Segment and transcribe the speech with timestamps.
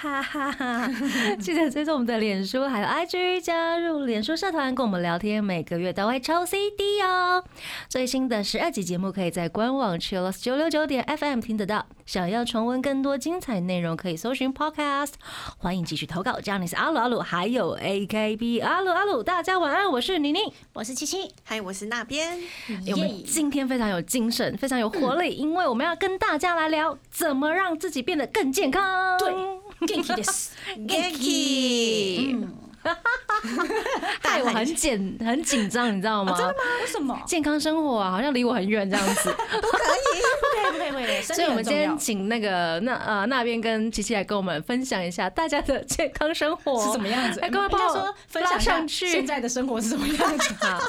[0.00, 0.90] 哈哈哈！
[1.38, 7.44] 记得追踪我们的脸书还有 IG，加入脸书社团跟我们聊天，每个月都会抽 CD 哦。
[7.86, 11.84] 最新的十二集节目可以在官网 Chillus 九六九点 FM 听得到。
[12.06, 15.12] 想要重温更多精彩内容，可以搜寻 Podcast。
[15.58, 20.40] 欢迎继续投稿，这样你是阿鲁阿鲁，还有 AKB 阿鲁阿鲁，大家晚安，我是宁宁。
[20.72, 22.38] 我是七七，嗨，我是那边。
[22.90, 29.18] 我们今天非常有精神，非常有活力，因为我们要跟大家来聊怎么让自己变得更健康。
[29.18, 30.48] 对す。
[30.86, 32.46] Genki，
[34.22, 36.32] 害我 很紧很紧张，你知道吗？
[36.36, 36.58] 真的吗？
[36.80, 37.20] 为什么？
[37.26, 39.30] 健康生活啊，好像离我很远这样子。
[39.34, 40.20] 不可以，
[40.72, 47.40] 不可以，不可以，所以，我们今天请那个那呃那边跟琪琪来跟我们分享一下大家的健康生活是什么样子？
[47.40, 50.54] 哎，各位帮我说分享上去现在的生活是什么样子？
[50.60, 50.80] 好，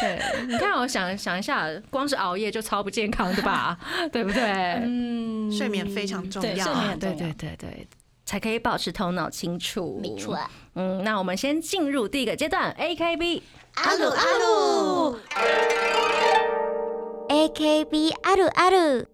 [0.00, 3.76] 对，你看，我想想一下，光是熬夜就超不健康的吧，
[4.12, 4.42] 对不对？
[4.84, 7.12] 嗯睡眠非常重，要睡眠对。
[7.14, 7.86] 对对对，
[8.25, 9.99] 才可以保持头脑清楚。
[10.01, 10.37] 没错。
[10.75, 13.41] 嗯，那我们先进入第一个阶段，AKB。
[13.75, 15.19] 阿鲁阿鲁，
[17.29, 19.05] AKB あるある。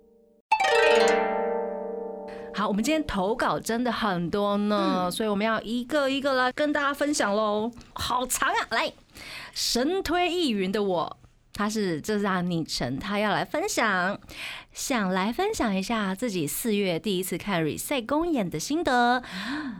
[2.54, 7.70] 好，我们今天投稿真的很多呢，所以我们要一个一个来跟大家分享喽。
[7.94, 8.94] 好长啊，来，
[9.54, 11.18] 神推意云的我。
[11.61, 14.19] 他是这是他的昵称，他要来分享，
[14.73, 19.23] 想来分享一下自己四月第一次看 Reset 公演的心得。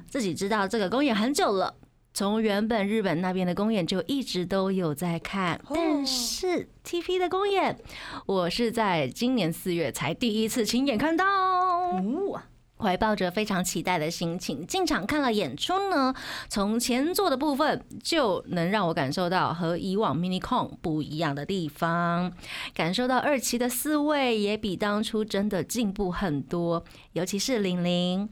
[0.07, 1.75] 自己知道这个公演很久了，
[2.13, 7.79] 从原本日本那边的公演就一直都有在看，但是 TP 的公演，
[8.27, 11.25] 我是在今年四月才第一次亲眼看到。
[11.25, 12.43] 哦，
[12.81, 16.15] 怀抱着非常期待的心情进场看了演出呢，
[16.49, 22.33] 从前座的部分就能让我感受到和以往 mini con 不一样的地方，
[22.75, 26.83] 感受到二期的四位也比当初真的进步很多，
[27.13, 28.29] 尤其是玲玲，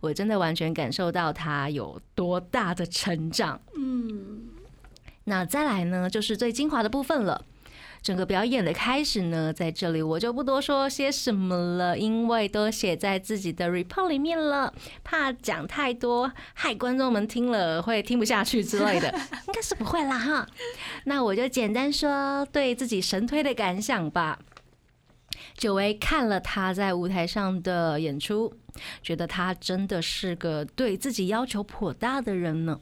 [0.00, 3.60] 我真的完全感受到她有多大的成长。
[3.76, 4.48] 嗯，
[5.24, 7.44] 那再来呢，就是最精华的部分了。
[8.04, 14.70] 整个表演的开始呢，在这里我就不多说些什么了，因为都写在自己的 report 里面了，
[15.02, 19.08] 怕讲太多害观众们听了会听不下去之类的，
[19.48, 20.46] 应该是不会啦哈。
[21.04, 24.38] 那我就简单说对自己神推的感想吧。
[25.56, 28.52] 久违看了他在舞台上的演出，
[29.02, 32.78] 觉得他真的是个对自己要求颇大的人呢。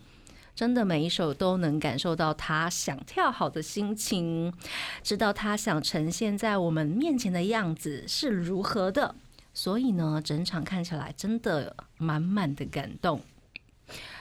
[0.55, 4.53] 真的每一首都能感受到他想跳好的心情，
[5.03, 9.15] 知道他想呈现在我们面前的样子是如何的，
[9.55, 13.23] 所以呢，整场看起来真的满满的感动。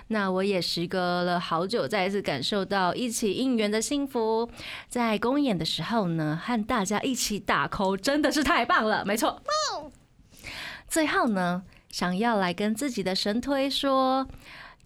[0.07, 4.49] 那我也时隔了好久，再一次感受到一起应援的幸福。
[4.87, 9.41] 在公演的时候呢，和大家一起打 call 真的是太棒了，没错。
[10.87, 14.27] 最后呢，想要来跟自己的神推说。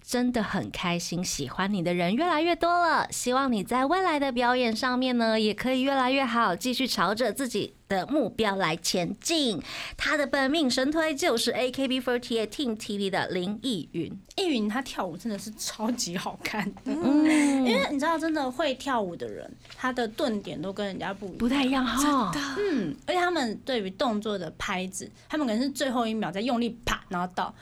[0.07, 3.07] 真的很开心，喜欢你的人越来越多了。
[3.09, 9.62] 希望你在未来的表演上面呢，也可以越来越好，继续朝着自己的目标来前进。
[9.97, 14.12] 他的本命神推就是 AKB48 Team TV 的林奕云。
[14.38, 21.29] 易云她跳舞真的是超级好看的，嗯，因为你知道，真的会跳舞的人，他的顿点都跟人家不。
[21.29, 22.31] 不太一样哈。
[22.57, 27.53] 嗯，而且他们对于动作的拍子，他们可能是最后一秒在用力啪，然后到，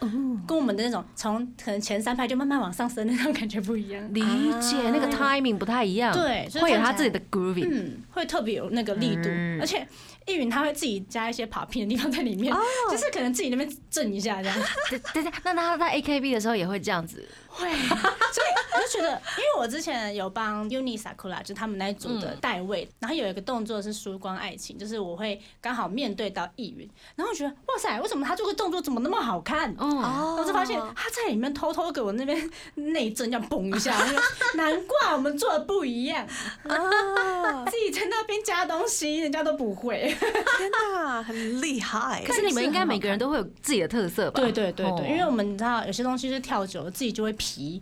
[0.48, 4.14] 跟我们的那种从可能前三拍就慢慢往上升的那种感觉不一样。
[4.14, 4.22] 理
[4.60, 7.68] 解那个 timing 不太一样，对会有他自己的 grooving。
[7.70, 9.88] 嗯，会特别有那个力度，嗯而且
[10.26, 12.54] 易云他会自己加一些跑偏的地方在里面，
[12.90, 14.58] 就是可能自己那边震一下这样。
[14.90, 17.28] 对对对，那他在 AKB 的时候也会这样子。
[17.48, 29.70] 会，所以我就觉得，因为我之前有帮 Uni Sakura 就他们那一组的代位，然后有一个动作是输光爱情，就是我会刚好面对到易云，然后我觉得哇塞，为什么他这个动作怎么那么好看？
[29.78, 33.96] 哦，哦我就发现他在里面偷偷给我那边内震，这样嘣一下，
[34.56, 36.26] 难怪我们做的不一样，
[36.64, 40.13] 啊， 自己在那边加东西，人家都不会。
[40.58, 42.34] 天哪，很厉害可。
[42.34, 44.40] 是你们应该每个人都会有自己的特色吧？
[44.42, 47.82] 对对对对，哦因为我们你知道有些东西是跳久了自己就会皮，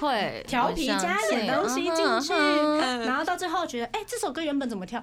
[0.00, 2.32] 会 调皮加一点东西进去，
[3.06, 4.98] 然后到最后觉得，哎、这首歌原本怎么跳？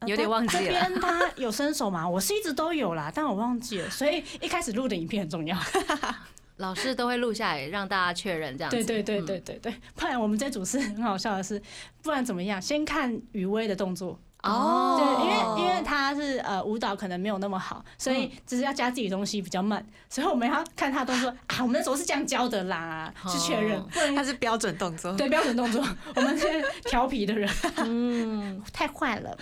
[0.00, 2.06] 呃有点忘记了这边他有伸手嘛？
[2.06, 5.56] 我是一直都有啦，但我忘记了，所以一开始录的影片很重要。
[6.58, 8.76] 老师都会录下来让大家确认这样子。
[8.76, 11.60] 对对对嗯对对对，不然我们这组是很好笑的是，
[12.02, 12.60] 不然怎么样？
[12.60, 14.96] 先看余威的动作，哦。
[14.98, 23.78] 对，因为因为他是呃舞蹈可能没有那么好，所以只是要加自己东西比较慢，所以我们要看他动作啊，我们那时候是这样教的啦，去确认。
[23.78, 25.12] 哦，不然它是标准动作。
[25.14, 25.84] 对标准动作，
[26.16, 26.46] 我们是
[26.84, 27.48] 调皮的人，
[27.78, 28.62] 嗯。
[28.72, 29.36] 太坏了。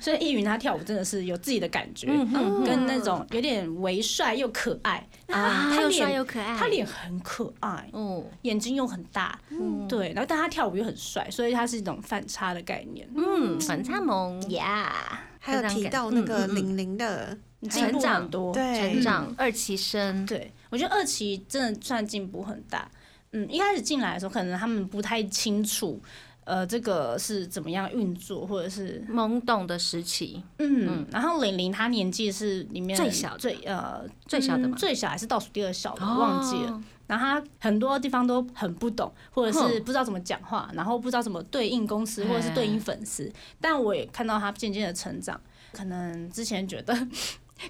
[0.00, 9.86] 所以易云他跳舞真的是有自己的感觉，嗯跟那种有点微帅又可爱啊，他又帅脸又可爱，他脸很可爱，哦，眼睛又很大，嗯。
[9.86, 13.08] 对，然后但他跳舞又很帅，所以他是一种反差的概念。
[13.14, 17.36] 嗯，反差萌，呀，还有提到那个玲玲的，
[17.70, 18.78] 进步很多，对。
[18.92, 22.90] 成长二期生，对，我觉得二期真的算进步很大。
[23.32, 26.00] 嗯，一开始进来的时候，可能他们不太清楚，
[26.48, 36.72] 呃，这个是怎么样运作，或者是懵懂的时期，嗯，然后玲玲她年纪是里面最小最呃最小的嘛嗯最小还是倒数第二小的，忘记了。
[36.72, 36.82] 哦。
[37.06, 43.30] 然后她很多地方都很不懂，或者是不知道怎么讲话，然后不知道怎么对应公司，或者是对应粉丝。
[43.60, 45.38] 但我也看到她渐渐的成长，
[45.72, 46.96] 可能之前觉得。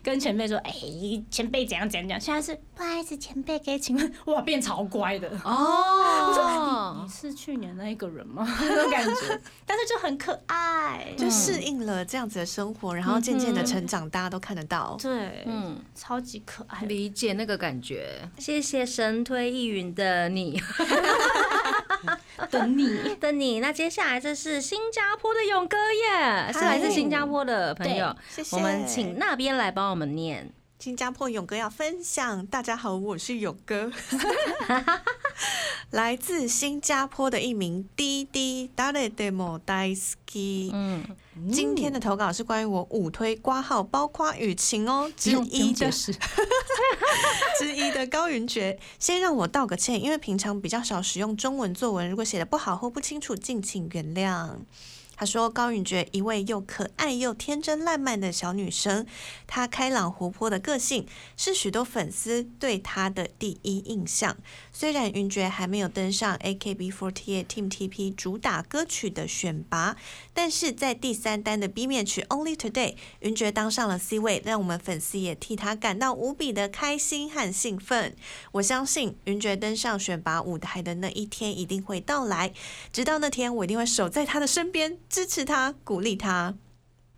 [0.03, 0.73] 跟前辈说，哎、
[1.31, 5.29] 前辈怎样怎样怎样，现在是不好意思，前辈可以请问， 哇，变超乖的。
[5.45, 8.47] 哦你，是去年那一个人吗？
[8.61, 11.13] 那种感觉，但是就很可爱。
[11.17, 14.97] 就适应了这样子的生活，然后渐渐的成长，大家都看得到。
[15.01, 16.81] 对，嗯，超级可爱。
[16.87, 18.29] 理解那个感觉。
[18.39, 20.61] 谢谢神推易云的你
[22.51, 23.61] 的你，等你。
[23.61, 28.57] 那接下来这是新加坡的勇哥耶，是来自新加坡的朋友，谢谢。
[28.57, 30.53] 我们请那边来帮我们念。
[30.79, 33.91] 新加坡勇哥要分享，大家好，我是勇哥，
[35.91, 40.71] 来自新加坡的一名滴滴 d a r e demo daisuki。
[40.73, 41.05] 嗯，
[41.53, 45.91] 今天的投稿是关于我五推挂号，包括雨晴哦之一的。
[47.59, 54.59] 之一的高云爵，先让我道个歉，因为平常比较少使用中文作文，如果写的不好或不清楚，敬请原谅。
[55.21, 59.05] 他说：“高允觉一位又可爱又天真烂漫的小女生，
[59.49, 64.37] 她开朗活泼的个性是许多粉丝对她的第一印象。
[64.73, 69.97] 虽然云爵还没有登上 AKB48 Team TP 主打歌曲的选拔，
[70.41, 78.15] 但是在第三单的 B 面曲 Only Today，云爵当上了 C 位，让我们粉丝也替他感到无比的开心和兴奋。
[78.53, 82.53] 我相信云爵登上选拔舞台的那一天一定会到来，
[82.93, 86.55] 直到那天，我一定会守在他的身边，支持他，鼓励他。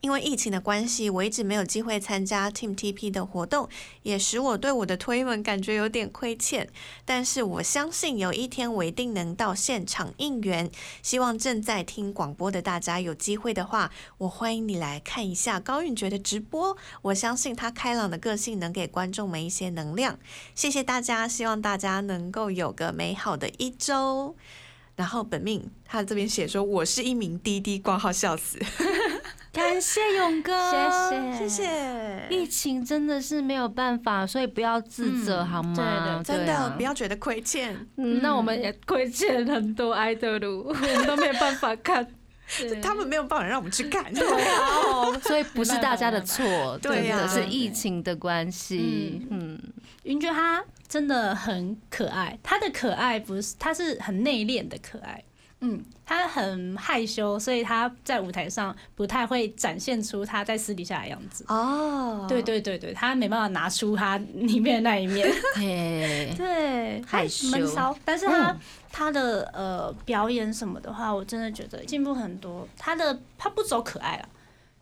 [0.00, 3.68] 因为疫情的关系，我一直没有机会参加 Team TP 的活动，
[4.02, 6.68] 也使我对我的推文感觉有点亏欠。
[7.04, 10.70] 但是我相信有一天我一定能到现场应援。
[11.02, 16.76] 希望正在听广播的大家有机会的话，我欢迎你来看一下高允爵的直播。
[17.02, 20.18] 我相信他开朗的个性能给观众们一些能量。
[20.54, 24.34] 谢谢大家，希望大家能够有个美好的一周。
[24.96, 28.58] 然后本命他这边写说我是一名滴滴挂号笑死，
[29.52, 32.26] 感谢勇哥，谢谢谢谢。
[32.30, 35.74] 疫情真的是没有办法，所以不要自责嗯好吗？
[35.76, 42.06] 对的真的、啊不要觉得亏欠，嗯，那我们也亏欠很多 idol， 我们都没有办法看。
[42.82, 44.12] 他们没有办法让我们去看。
[44.12, 49.24] 对啊，所以不是大家的错，对是疫情的关系。
[49.30, 49.56] 嗯，
[50.02, 55.22] 云爵他真的很可爱，他的可爱不是，他是很内敛的可爱。
[55.60, 61.44] 嗯，他很害羞，所以他在舞台上不太会展现出他在私底下的样子。
[61.48, 65.30] 哦，对对对对，他没办法拿出他里面的那一面。
[66.36, 68.60] 对，害羞闷骚，但是他、嗯。
[68.92, 72.66] 他的呃表演什么的话，我真的觉得进步很多。
[72.76, 74.28] 他的他不走可爱了，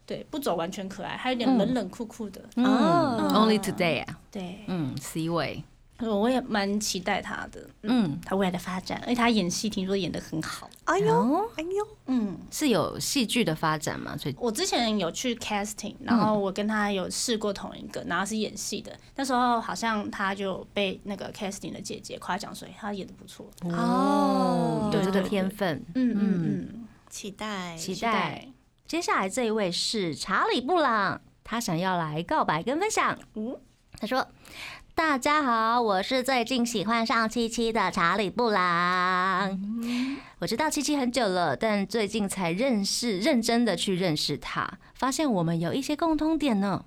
[0.07, 2.41] 对，不走完全可爱，还有点冷冷酷酷的。
[2.57, 2.65] 嗯。
[2.65, 5.63] 哦，Only Today 啊，对，嗯，C 位，
[6.07, 10.71] 我也蛮期待他的，嗯，嗯，他未来的发展，而且他演戏听说演的很好。
[10.85, 14.17] 哎呦，哦，哎呦，嗯，是有戏剧的发展吗？
[14.17, 18.97] 所以我之前有去 casting，然后我跟他有试过同一个，然后是演戏的。
[19.17, 23.45] 那时候好像他就被那个 casting 的姐姐夸奖，所以他演的不错。
[23.63, 28.47] 哦有这个对对天分，嗯嗯嗯，期待，期待。
[28.87, 33.19] 接下来这一位是查理布朗，他想要来告白跟分享。
[33.35, 33.57] 嗯
[34.01, 34.25] 他说
[34.99, 39.57] ：“大家好，我是最近喜欢上七七的查理布朗。
[40.41, 46.85] 我知道七七很久了，但最近才认识，认真的去认识他，发现我们有一些共通点呢。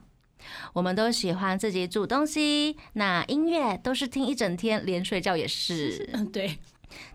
[0.74, 6.10] 我们都喜欢自己煮东西，那音乐都是听一整天，连睡觉也是。
[6.12, 6.60] 嗯，对，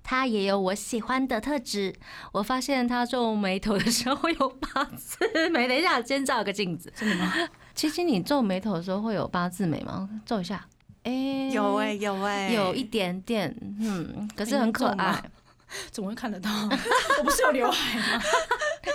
[0.03, 1.95] 他也有我喜欢的特质。
[2.33, 5.69] 我发现他皱眉头的时候会有八字眉。
[5.69, 6.91] 等一下，先照个镜子。
[6.97, 7.35] 真的吗？
[7.75, 10.09] 七七，你皱眉头的时候会有八字眉吗？
[10.25, 10.67] 皱一下。
[11.07, 15.23] 哎、有哎、有哎、有一点点，嗯，可是很可爱。
[15.91, 16.51] 怎么会看得到？
[17.19, 18.23] 我不是有刘海吗？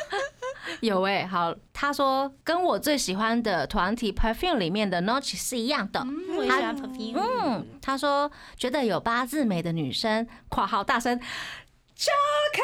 [0.81, 5.99] 有哎、好，他说跟我最喜欢的团体 Perfume 里面的 Notch 是一样的。
[6.01, 7.17] 嗯，我也喜欢 perfume。
[7.17, 11.17] 嗯，他说觉得有八字眉的女生（括号大声）
[11.95, 12.11] 超
[12.53, 12.61] 可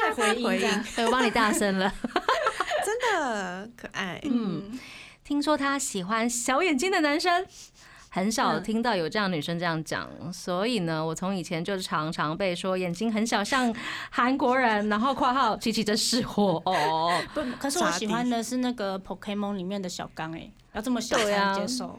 [0.00, 0.84] 太回音回音。
[0.96, 1.92] 对，我帮你大声了。
[2.84, 4.20] 真的可爱。
[4.24, 4.78] 嗯，
[5.22, 7.46] 听说他喜欢小眼睛的男生。
[8.10, 13.74] 很少听到有这样女生这样讲，所以呢，我从以前就常常被说眼睛很小，像
[14.08, 17.20] 韩国人，然后括号琪琪真是货哦。
[17.34, 21.98] 不，可是我喜欢的是那个 Pokemon 里面的小刚，哎，要这么小才接受，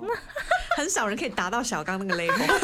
[0.78, 2.60] 很少人可以达到小刚那个 level。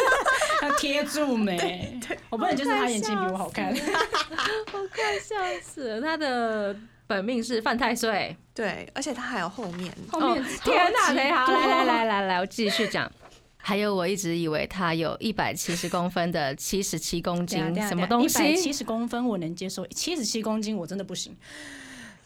[0.61, 1.99] 要贴住没？
[2.29, 3.73] 我不能就是他眼睛比我好看。
[3.73, 6.01] 我快笑死了！
[6.01, 6.75] 他的
[7.07, 8.35] 本命是犯太岁。
[8.53, 11.07] 对，而且他还有后面，后面哦天哪！
[11.07, 13.11] 超级等一下，多来来来来来，我继续讲。
[13.57, 18.39] 还有，我一直以为他有一百七十公分的七十七公斤，什么东西？
[18.39, 18.73] 一百七西？
[18.73, 21.35] 十公分我能接受，七十七公斤我真的不行。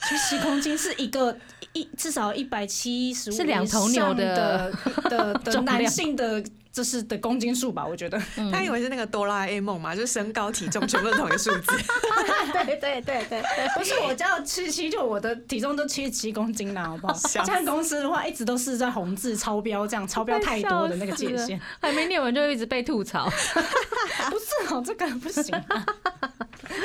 [0.01, 1.37] 七十公斤是一个
[1.73, 4.71] 一至少一百七十是两头牛的的
[5.09, 6.43] 的的 重量男性的，
[6.75, 8.21] 就是的公斤数吧，我觉得。
[8.51, 11.61] 他以为是那个哆啦 A 梦嘛，就是身高体重全部都是同一个数字。
[12.51, 13.41] 对对对对，
[13.77, 17.13] 不是我叫七七，就我的体重都七十七公斤啦，好不好？
[17.13, 21.57] 笑死这样公司的话，一直都是在红字超标，这样超标太多的那个界限。
[21.79, 23.29] 还没念完就一直被吐槽。
[24.29, 25.85] 不是哦，这个不行、啊。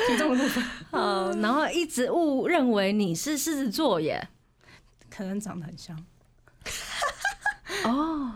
[0.07, 4.29] 体重的部分呃，然后一直误认为你是狮子座耶。
[5.09, 5.97] 可能长得很像，
[7.83, 8.31] 哦，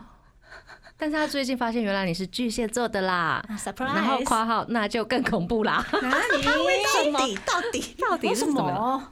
[0.98, 3.44] 但是他最近发现原来你是巨蟹座的啦。
[3.58, 3.94] surprise。
[3.94, 6.44] 然后括号那就更恐怖啦，哪里？
[7.14, 9.12] 到底到底到底是什么？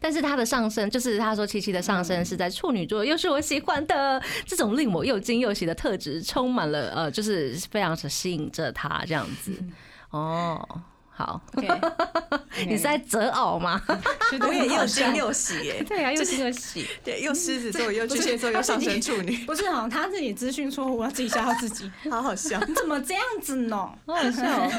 [0.00, 9.52] 但是他的上升，就是他说七七的上升是在处女座，又是我喜欢的这种令我又惊又喜的特质，充满了呃，就是非常的吸引着他这样子。
[10.10, 10.68] 哦，
[11.14, 11.68] 好，OK，
[12.66, 13.80] 你是在择偶吗？
[14.40, 16.86] 我也又惊惊又喜耶， 对啊，又惊又喜。
[17.04, 21.90] 对，又狮子座，又巨蟹座，又上升处女，不是哦，他自己资讯错误，要自己吓到自己。
[22.10, 22.58] 好好笑。
[22.66, 23.76] 你怎么这样子呢？
[24.06, 24.70] 好好笑哦。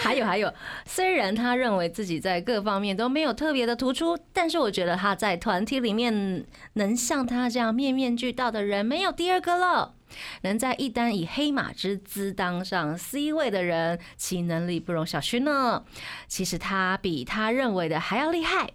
[0.00, 0.52] 还有还有，
[0.84, 6.44] 虽然他认为自己在各方面都没有特别的突出，但是我觉得他在团体里面
[6.74, 9.93] 能像他这样面面俱到的人没有第二个了。
[10.42, 15.84] 能在一单以黑马之姿当上 C 位的人，其能力不容小觑呢。
[16.28, 18.70] 其实他比他认为的还要厉害。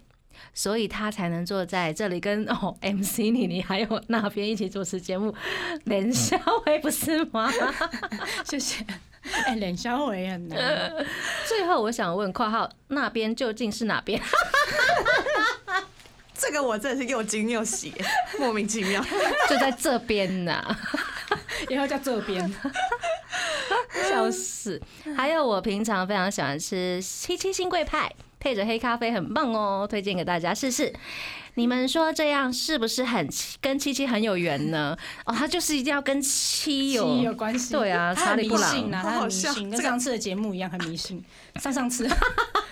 [0.54, 5.32] 所以他才能坐在这里跟哦 MC 妮妮还有那边一起主持节目，
[5.84, 7.52] 连肖威不是吗？
[8.44, 8.84] 谢谢。
[9.46, 10.92] 哎，脸消维很难。
[11.46, 14.20] 最后，我想问（括号那边究竟是哪边？
[16.34, 17.92] 这个我真的是又惊又喜，
[18.40, 19.04] 莫名其妙。
[19.48, 20.74] 就在这边呐、
[21.70, 22.52] 以后叫这边。
[24.08, 24.80] 笑死！
[25.16, 30.92] 还有，我平常非常喜欢吃七七新贵派，配着黑咖啡，很棒哦，推荐给大家试试。
[31.54, 33.28] 你们说这样是不是很
[33.60, 34.96] 跟七七很有缘呢？
[35.26, 37.72] 哦，他就是一定要跟七有七有关系。
[37.72, 41.22] 对啊他很迷信啊，他很迷信，跟上次的节目一样很迷信。
[41.56, 42.08] 上上次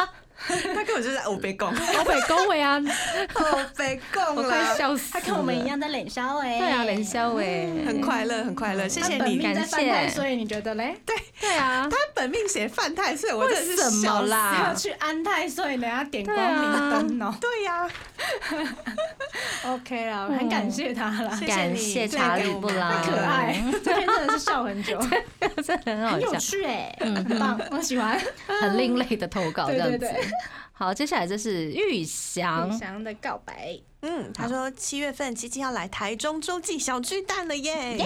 [0.74, 2.80] 他根本就是在欧北贡，欧北恭维啊，
[3.34, 3.42] 欧
[3.76, 5.20] 北贡我快，笑死了！
[5.20, 6.58] 他跟我们一样在脸消维。
[6.58, 8.88] 对啊，冷笑哎，很快乐，很快乐。
[8.88, 9.38] 谢谢你。
[9.38, 10.96] 感谢犯太岁，你觉得嘞？
[11.04, 11.16] 对。
[11.40, 17.34] 对啊，他本命写犯太岁，我真的是什么笑死啦要去安太岁，等下点光明灯哦。
[17.40, 17.88] 对呀
[19.66, 24.98] ，OK 啦，很感谢他啦，谢谢感你谢查理布朗，太可爱， 这篇真的是笑很久，
[25.64, 26.38] 真的很好很有笑。
[26.38, 28.20] 趣哎，很棒，我喜欢。
[28.60, 30.06] 很另类的投稿这样子。
[30.78, 32.70] 好，接下来这是玉祥。
[32.70, 37.98] 李，翔的告白，嗯，他说七月份七七要来台中洲际小巨蛋了耶，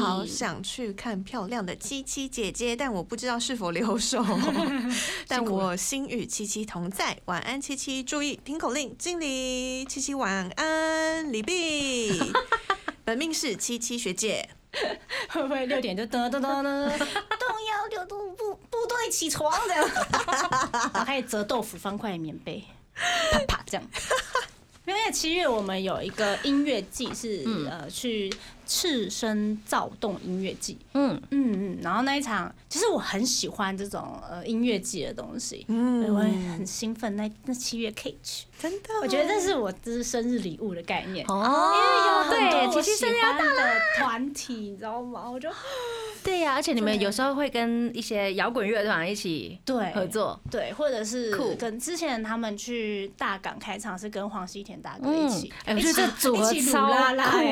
[0.00, 4.24] 好想去看漂亮的七七姐姐，但我不知道是否留守，
[5.28, 12.18] 但我心与七七同在，晚安七七，注意听口令，敬礼，七七晚安，李碧，
[13.04, 14.48] 本命是七七学姐，
[15.28, 19.88] 会不会六点就噔噔噔噔，动摇六度部部队起床这样，
[20.72, 22.64] 然后开始折豆腐方块棉被，
[23.30, 23.84] 啪啪这样。
[24.84, 28.28] 因为七月我们有一个音乐季是、呃去
[28.74, 41.26] 赤身躁动音乐季，嗯，嗯嗯，然后那一场其实我很喜欢这种呃音乐季的东西，嗯，我也很兴奋，那那七月可以去，真的，我觉得这是我这是生日礼物的概念。
[41.28, 43.44] 哦，因为有很多对，我喜欢的
[43.98, 45.30] 团体，你知道吗？
[45.30, 45.50] 我就
[46.42, 56.88] 对呀、而且你们有时候会跟一些摇滚乐团一起对合作，对，或者是跟之前他们去大港开场是跟黄西田大哥一起，哎我觉得这组合超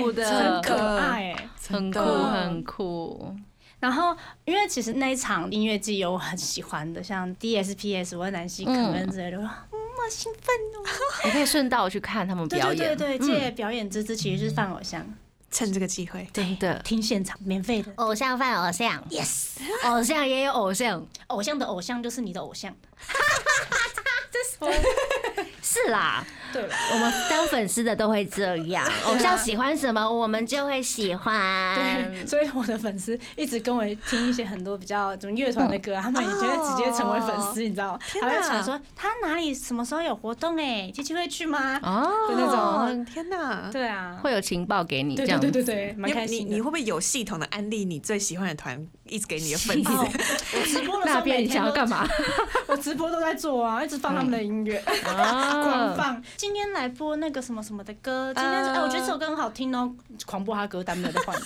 [0.00, 1.49] 酷的很可爱哎。
[1.68, 3.32] 很酷很酷。
[3.78, 11.23] 然后因为其实那一场音乐季有我很喜欢的，像 DSPS、我南希、可恩之类的，我说嗯，好兴奋哦。
[11.25, 12.76] 你可以顺道去看他们表演。
[12.76, 15.06] 对对对，嗯借表演之姿其实是放偶像，
[15.50, 16.54] 趁这个机会，对。
[16.57, 17.92] 的听现场免费的。
[17.97, 22.75] 偶像犯偶像，yes，偶像也有偶像，偶像的偶像就是你的偶像。
[24.33, 31.75] 这是是啦，对了，我们当粉丝的都会这样， 偶像喜欢什么，我们就会喜欢。
[31.75, 38.00] 对，所以我的粉丝一直跟我听一些很多比较什么乐团的歌，他们也觉得直接成为粉丝，你知道吗？
[38.11, 41.78] 天哪还会传说他哪里什么时候有活动哎，琪琪会去吗？
[41.83, 43.69] 哦，的那种哦，天哪！
[43.73, 45.50] 对啊，会有情报给你这对样子。
[45.50, 46.47] 对对对你开心。
[46.47, 49.92] 你你会不会有系统的安利你最喜欢的团，一直给你的粉丝？
[49.92, 50.09] 哦
[50.52, 52.07] 我直播的时候 那边你想要干嘛？
[52.66, 56.23] 我直播都在做啊，一直放他们的音乐，狂啊，放。
[56.40, 59.94] 今天来播那个什么什么的歌，今天是哎，我觉得这首歌很好听哦，
[60.25, 61.38] 狂播他歌单没有在换。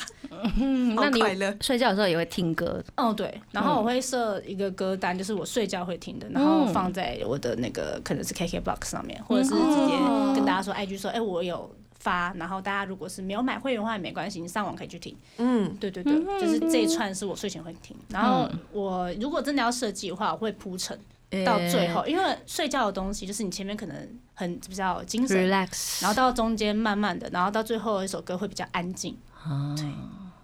[0.60, 1.20] 嗯， 那你
[1.60, 2.80] 睡觉的时候也会听歌？
[2.96, 6.72] 哦，对，然后我会设一个歌单，就是我睡觉会听的，然后嗯。
[6.72, 9.98] 放在我的那个可能是 KKBOX 上面，或者是直接
[10.32, 15.16] 跟大家说 IG 说，哎，我有发，然后大家如果是没有买会员的话也没关系，你上网可以去听。
[15.38, 20.96] 嗯，对对对，就是这一串是我睡前会听，然后我如果真的要设计的话，我会铺陈
[21.44, 29.16] 到最后，因为睡觉的东西就是你前面可能很比较精神，relax，然后到中间慢慢的，然后到最后一首歌会比较安静。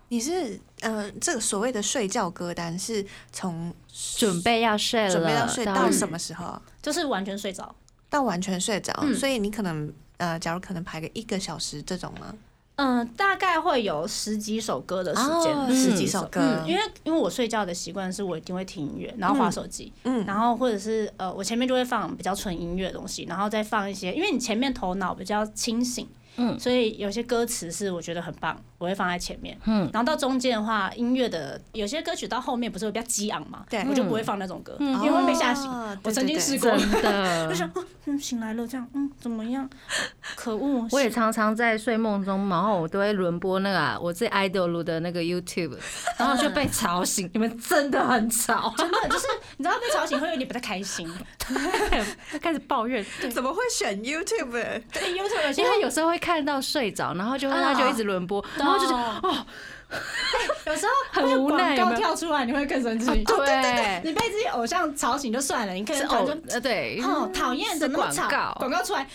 [0.09, 6.61] 你是呃，这个所谓的睡觉歌单是从准备要睡了，准备要睡到什么时候啊？
[6.83, 7.73] 就是完全睡着。
[8.09, 12.35] 到完全睡着，嗯所以你可能呃，假如可能排个一个小时这种吗？
[12.81, 35.71] 嗯，大概会有十几首歌的时间，十几首歌嗯，因为因为我睡觉的习惯是我一定会听音乐，然后划手机，嗯然后或者是呃，我前面就会放比较纯音乐的东西，然后再放一些，因为你前面头脑比较清醒，嗯所以有些歌词是我觉得很棒，我会放在前面，嗯然后到中间的话，音乐的有些歌曲到后面不是会比较激昂嘛，对我就不会放那种歌，嗯因为会被吓醒。
[35.71, 37.55] 哦我曾经试对过真的就。
[37.55, 37.71] 想，
[38.07, 39.69] 嗯，醒来了，这样，嗯，怎么样？
[40.35, 40.89] 可恶！
[40.93, 45.76] 我也常常在睡梦中，然后我都会轮播那个啊我自己 idol 的那个 YouTube，
[46.19, 47.28] 然后就被吵醒。
[47.35, 49.26] 你们真的很吵， 真的就是
[49.59, 51.07] 你知道被吵醒会有点不太开心。
[52.41, 54.50] 开始抱怨，怎么会选 YouTube？
[54.52, 59.47] 对，YouTube 因为有时候会看到睡着，然后就他就一直轮播，然后就是哦，
[60.67, 63.06] 有时候 很无奈广告跳出来你会更生气。
[63.25, 68.28] 对，你被自己偶像吵醒就算了，你可能可能就呃对，哦讨厌，是怎么那么吵？
[68.28, 69.06] 广告广告出来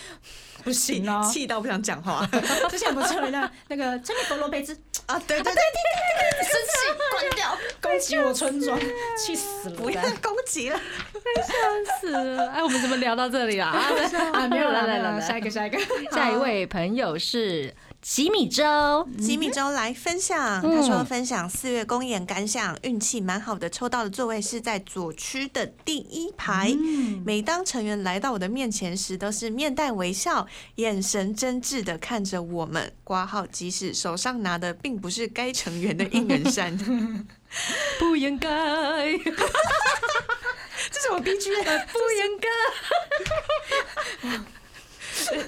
[0.64, 1.28] 不行哦。
[1.32, 2.26] 气到不想讲话
[2.68, 5.16] 之前不是有那那个珍妮佛罗贝兹啊！
[5.26, 6.76] 对对对对对，生气
[7.12, 8.76] 关掉，攻击我村庄，
[9.16, 9.76] 气死了！
[9.76, 10.76] 不要攻击了。
[11.36, 11.52] 笑
[12.00, 13.66] 死了哎，我们怎么聊到这里了？
[13.66, 15.78] 啊，没有了，来来来来没有了，下一个，下一个。
[16.10, 17.72] 下一位朋友是
[18.08, 26.72] 吉米周，吉米周来分享，嗯他说分享四月公演感想，运气蛮好的，抽到的座位是在左区的第一排。
[27.24, 32.92] 每当成员来到我的面前时，都是面带微笑，眼神真挚的看着我们。
[33.02, 36.78] 挂号，即使手上拿的并不是该成员的应援扇，
[37.98, 41.50] 不应该， 这是我 B G
[41.92, 42.38] 不应
[44.30, 44.38] 该，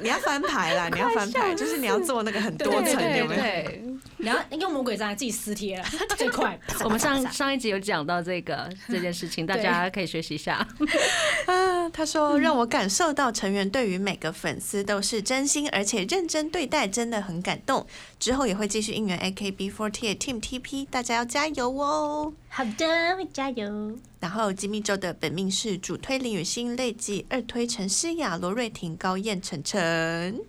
[0.03, 3.88] 你要翻牌啦，你要翻牌， 就是你要做那个很多层，对有没有？
[4.19, 4.27] 对。
[4.27, 5.85] 然后用魔鬼毡自己撕贴了，
[6.19, 6.59] 最快。
[6.85, 10.67] 我们上上一集有讲到这个这件事情，大家可以学习一下。
[11.47, 17.87] 啊，他说让我感受到成员对于每个粉丝都是真心而且认真对待，真的很感动。
[18.19, 22.33] 之后也会继续应援 AKB48 Team TP，大家要加油哦！
[22.49, 23.97] 好的，会加油。
[24.21, 30.41] 然后吉米周的本命是主推林雨欣，累计二推陈诗雅、罗瑞婷、高燕、晨晨。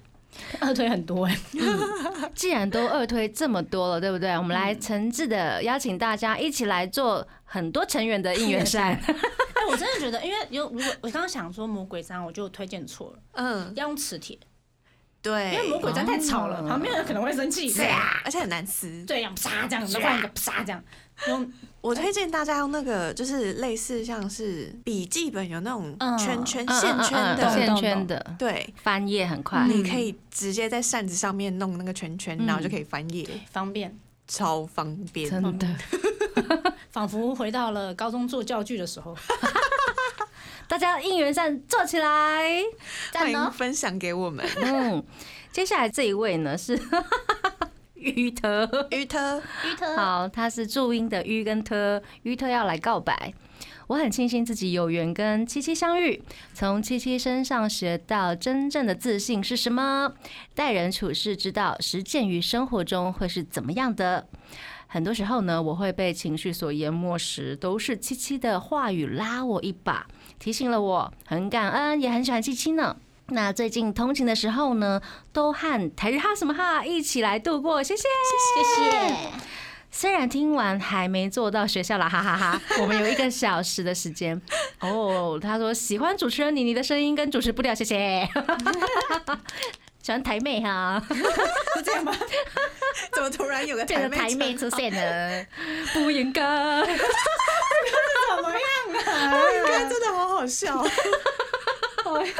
[0.60, 1.38] 二推很多哎，
[2.34, 4.32] 既然都二推这么多了，对不对？
[4.38, 8.93] 我们来诚挚的邀请大家一起来做很多成员的应援扇。
[8.99, 14.38] 哎，我真的觉得，因为有如果我刚刚想说魔鬼毡，我就推荐错了，嗯，要用磁铁，
[15.21, 17.71] 对，因为魔鬼毡太吵了，哦旁边人可能会生气。
[17.73, 19.04] 对啊，而且很难撕。
[19.06, 20.84] 对，要啪这样，再换一个啪这样，
[21.28, 29.65] 用我推荐大家用那个，就是类似像是笔记本有那种嗯圈圈、嗯线圈的，线圈的对，翻页很快。
[29.68, 35.30] 你可以直接在扇子上面弄那个圈圈，然后就可以翻页，方便，超方便。
[35.30, 35.68] 真的，
[36.92, 39.15] 仿佛回到了高中做教具的时候。
[40.68, 42.62] 大家应援扇做起来！
[43.13, 43.52] 欢迎！
[43.52, 44.46] 分享给我们。
[44.58, 45.04] 嗯，
[45.52, 46.80] 接下来这一位呢是
[48.00, 53.34] 于特，于特，于特，好，他是注音的于跟特，于特要来告白。
[53.88, 56.22] 我很庆幸自己有缘跟七七相遇，
[56.54, 60.14] 从七七身上学到真正的自信是什么，
[60.54, 64.28] 待人处事之道，实践于生活中会是怎么样的。
[64.86, 70.08] 很多时候呢，我会被情绪所淹没时，都是七七的话语拉我一把，
[70.38, 72.96] 提醒了我，很感恩，也很喜欢七七呢。
[73.32, 78.04] 那最近通勤的时候呢，都和台日哈什么哈一起来度过，谢谢。
[78.56, 79.15] 谢谢。
[79.92, 84.39] 虽然听完还没坐到学校了，哈哈哈 我们有一个小时的时间。
[84.80, 88.28] 哦，他说喜欢主持人妮妮的声音跟主持不了，谢谢。
[90.02, 92.13] 喜欢台妹哈， 是这样吗？
[93.13, 95.46] 怎么突然有个这个台妹出现了，
[95.94, 96.42] 不应该。
[96.86, 96.96] 怎
[98.42, 98.62] 么样
[99.06, 99.44] 啊？
[99.56, 100.84] 应该真的好好笑。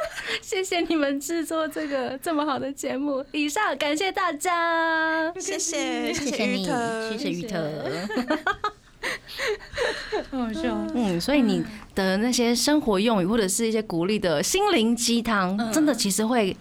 [0.42, 3.24] 谢谢你们制作这个这么好的节目。
[3.32, 7.60] 以上感谢大家，谢谢谢谢你，玉特谢谢玉特。
[10.32, 10.78] 好笑。
[10.94, 11.64] 嗯，所以你
[11.96, 16.56] 的那些生活用语或者是一些鼓励的心灵鸡汤，嗯真的其实会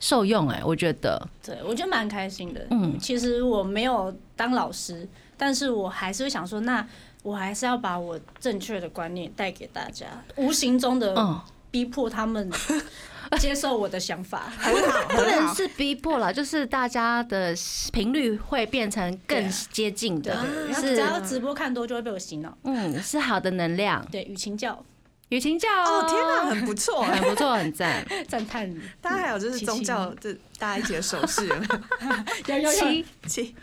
[0.00, 1.28] 受用哎、我觉得。
[1.44, 2.66] 对，我觉得蛮开心的。
[2.70, 6.86] 嗯嗯，其实我没有当老师，但是我还是会想说，那
[7.22, 11.40] 我还是要把我正确的观念带给大家，无形中的嗯，
[11.72, 12.48] 逼迫他们
[13.40, 14.52] 接受我的想法。
[14.58, 15.16] 很好，不。
[15.22, 17.52] 能是逼迫了，就是大家的
[17.92, 20.36] 频率会变成更接近的，
[20.74, 22.56] 是只要直播看多，就会被我洗脑。
[22.62, 24.06] 嗯是好的能量。
[24.12, 24.84] 对，雨晴教
[25.30, 27.16] 雨晴教哦天哪，很不错哎。
[27.18, 28.06] 很不错，很赞。
[28.28, 28.78] 赞叹你。
[29.00, 32.70] 大家还有就是宗教，这大家一起的手势，有没有。
[32.70, 33.54] 七，七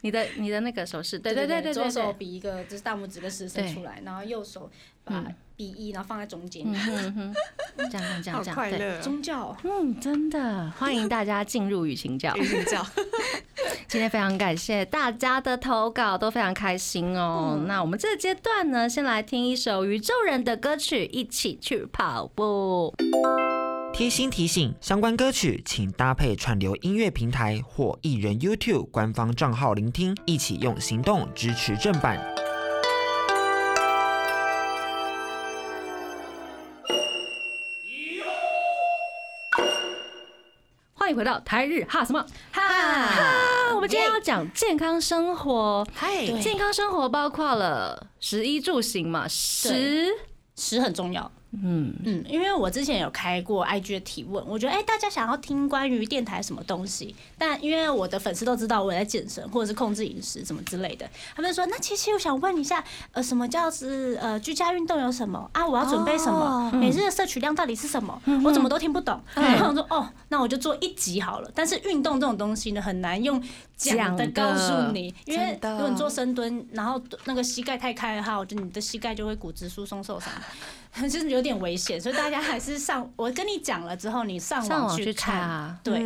[0.00, 4.68] 你的你的那个手势，对对对对左手比一个就是大拇指跟食指对出来，然后右手
[5.04, 5.24] 把
[5.62, 6.64] 嗯比一，然后放在中间。
[6.66, 7.34] 嗯哼嗯哼，
[7.90, 8.54] 这样这样这样对。
[8.54, 9.00] 快乐哦。
[9.00, 12.34] 宗教嗯，真的欢迎大家进入雨晴教。
[12.36, 12.84] 雨晴教，
[13.86, 17.62] 今天非常感谢大家的投稿，都非常开心哦。
[17.68, 22.92] 那我们这个阶段呢，先来听一首宇宙人的歌曲，一起去跑步。
[23.92, 32.18] 贴心提醒：相关歌曲请搭配串流音乐平台或艺人 YouTube 官方账号聆听，一起用行动支持正版。
[41.12, 42.24] 迎回到台日哈什么？
[42.50, 43.74] 哈，哈？
[43.74, 50.08] 我们今天要讲健康生活，嗨，健康生活包括了食衣住行嘛，食，
[50.56, 51.30] 食很重要。
[51.62, 65.66] 嗯，嗯，因为我之前有开过 IG 的提问，我觉得哎、大家想要听关于电台什么东西，但因为我的粉丝都知道我在健身或者是控制饮食什么之类的，他们说那其实，我想问一下，呃，什么叫是呃居家运动有什么啊？
[65.66, 66.40] 我要准备什么？
[66.40, 68.18] 哦每日的摄取量到底是什么？
[68.44, 69.20] 我怎么都听不懂。
[69.34, 71.50] 然后我说哦，那我就做一集好了。
[71.54, 73.42] 但是运动这种东西呢，很难用
[73.76, 80.32] 讲的告诉你，因为如果你做深蹲，然后那个膝盖太开的话，我觉得你的膝盖就会骨质疏松受伤。
[81.00, 86.00] 就是有点危险，所以大家还是上我跟你讲了之后，你上上网去看，查，对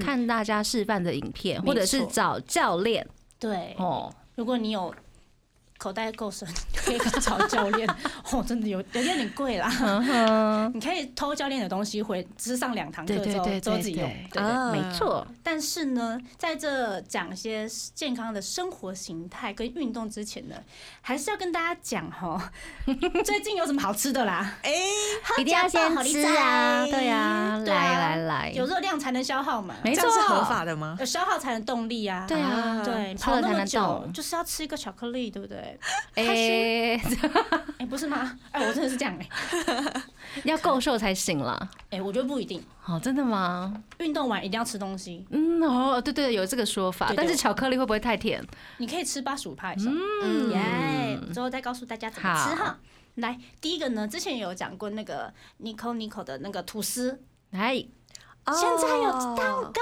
[0.00, 3.06] 看大家示范的影片，或者是找教练
[3.38, 3.74] 对。
[3.78, 4.12] 哦。
[4.34, 4.94] 如果你有
[5.82, 7.88] 口袋够深， 可以找教练，
[8.30, 9.68] 哦，真的有有点点贵啦。
[10.72, 14.42] 你可以偷教练的东西回，只是上两堂课之后对对对对之后自己用对，对对。
[14.42, 20.54] 啊没错，但是呢，在这讲一些健康的生活形态跟运动之前呢，
[21.00, 22.52] 还是要跟大家讲哈，
[23.24, 24.54] 最近有什么好吃的啦？
[24.62, 24.72] 哎，
[25.38, 30.96] 一定要先吃啊，对啊，对啊来来来，有热量才能消耗嘛，没错这样是合法的吗？
[31.00, 32.24] 有消耗才能动力啊。
[32.28, 35.71] 对啊，对，吃了那么久动，就是要吃一个巧克力，对不对？
[36.14, 37.00] 哎，
[37.78, 38.38] 哎，不是吗？
[38.50, 39.28] 哎，我真的是这样哎，
[40.44, 41.68] 要够瘦才行啦。
[41.90, 43.72] 哎，我觉得不一定，哦，真的吗？
[43.98, 48.44] 运动完一定要吃东西，嗯，哦，对对，有这个说法，但是巧克力会不会太甜？
[48.78, 49.92] 你可以吃八十五帕以上。
[50.22, 52.78] 嗯耶，之后再告诉大家怎么吃哈。
[53.16, 59.80] 来，第一个呢，之前有讲过那个 Nico Nico 的那个吐司，哎，现在有蛋糕，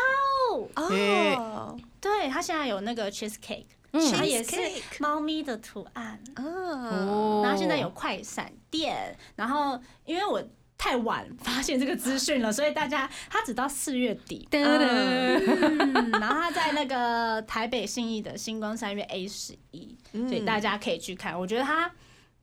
[0.75, 4.13] 哦，对，它现在有那个 cheesecake，嗯。
[4.13, 4.57] 它也是
[4.99, 6.21] 猫咪的图案。
[6.37, 7.41] 哦，哦。
[7.45, 10.43] 然后现在有快闪店，然后因为我
[10.79, 14.49] 太晚发现这个资讯了，所以大家它只到四月底。
[14.51, 20.29] 噔噔嗯，然后它在那个台北信义的星光三月 A 十一，嗯。
[20.29, 21.39] 所以大家可以去看。
[21.39, 21.91] 我觉得它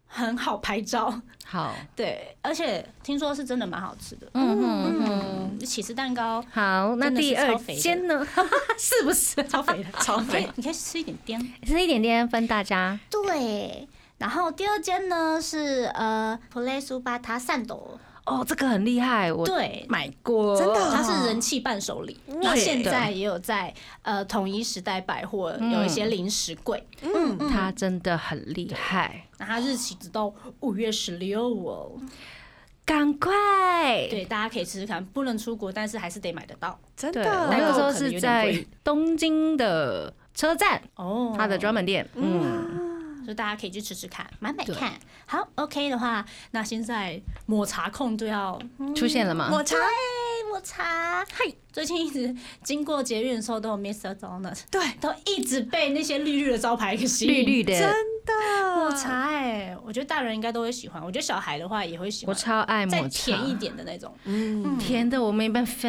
[0.08, 1.14] 很好拍照，
[1.46, 4.28] 好， 对，而且听说是真的蛮好吃的。
[4.34, 8.26] 嗯哼哼，嗯，起司蛋糕好，那第二间呢？
[8.78, 11.54] 是不是超肥的， 超肥你可以，吃一点点。
[11.66, 12.98] 吃一点点分大家？
[13.10, 31.94] 对，然后第二间呢是呃 Play 苏巴塔善斗，哦，这个很厉害，我对，买过，真的它是人气伴手礼，然后现在也有在呃统一时代百货有一些零食柜，嗯，它真的很厉害，那它日期直到五月十六哦，
[32.84, 34.08] 赶快！
[34.10, 36.78] 对，大家可以试试看，不能出国，但是还是得买得到。
[36.98, 42.06] 真的，我那个时候是在贵东京的车站，哦，它的专门店。
[42.16, 42.97] 嗯，
[43.28, 44.94] 所以大家可以去吃吃看，买买看。
[45.26, 48.58] 好，OK 的话，那现在抹茶控就要
[48.96, 49.50] 出现了吗？
[49.50, 54.16] 抹茶对抹茶，嗨，最近一直经过捷运的时候都有 Mr.
[54.16, 57.32] Donut，对，都一直被那些绿绿的招牌给吸引。
[57.32, 57.88] 绿绿的，真
[58.26, 64.12] 的抹茶哎、我觉得大人应该都会喜欢，我觉得小孩的话也会喜欢我，超爱抹茶，再甜一点的那种。
[64.24, 65.88] 嗯，甜的我没办法。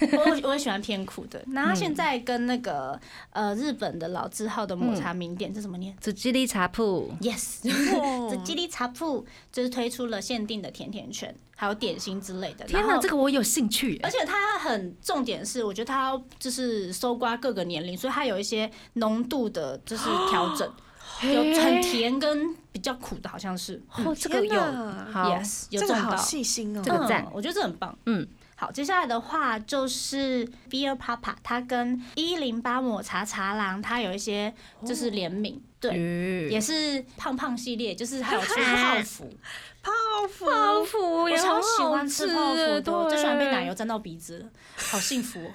[0.00, 1.44] 我我也喜欢偏苦的。
[1.48, 2.98] 那它现在跟那个
[3.30, 12.64] 呃日本的老字号的抹茶名店，这怎么念紫吉利茶铺，？Yes，哦这吉利茶铺就是推出了限定的甜甜圈，还有点心之类的。
[12.64, 14.10] 天哪，哪，这个我有兴趣而。
[14.10, 20.66] 且它很重点是，我觉得它就是搜刮各个年龄，所以它有一些浓度的，就是调整，
[21.22, 23.82] 有很甜跟比较苦的，好像是。
[24.04, 26.16] 哦，这个有 Yes，有这个好中到。
[26.16, 27.24] 细心哦，这个赞。
[27.24, 27.98] 嗯，我觉得这很棒。
[28.06, 34.54] 嗯，好，接下来的话就是 Beer Papa，它跟一零八抹茶茶郎，它有一些
[34.86, 36.50] 就是联名，对，嗯。
[36.50, 39.30] 也是胖胖系列，就是还有出泡芙，
[39.82, 39.92] 泡
[40.28, 44.46] 芙，泡芙我超喜欢吃泡芙的，我最喜欢被奶油对沾到鼻子了，
[44.76, 45.50] 好幸福哦，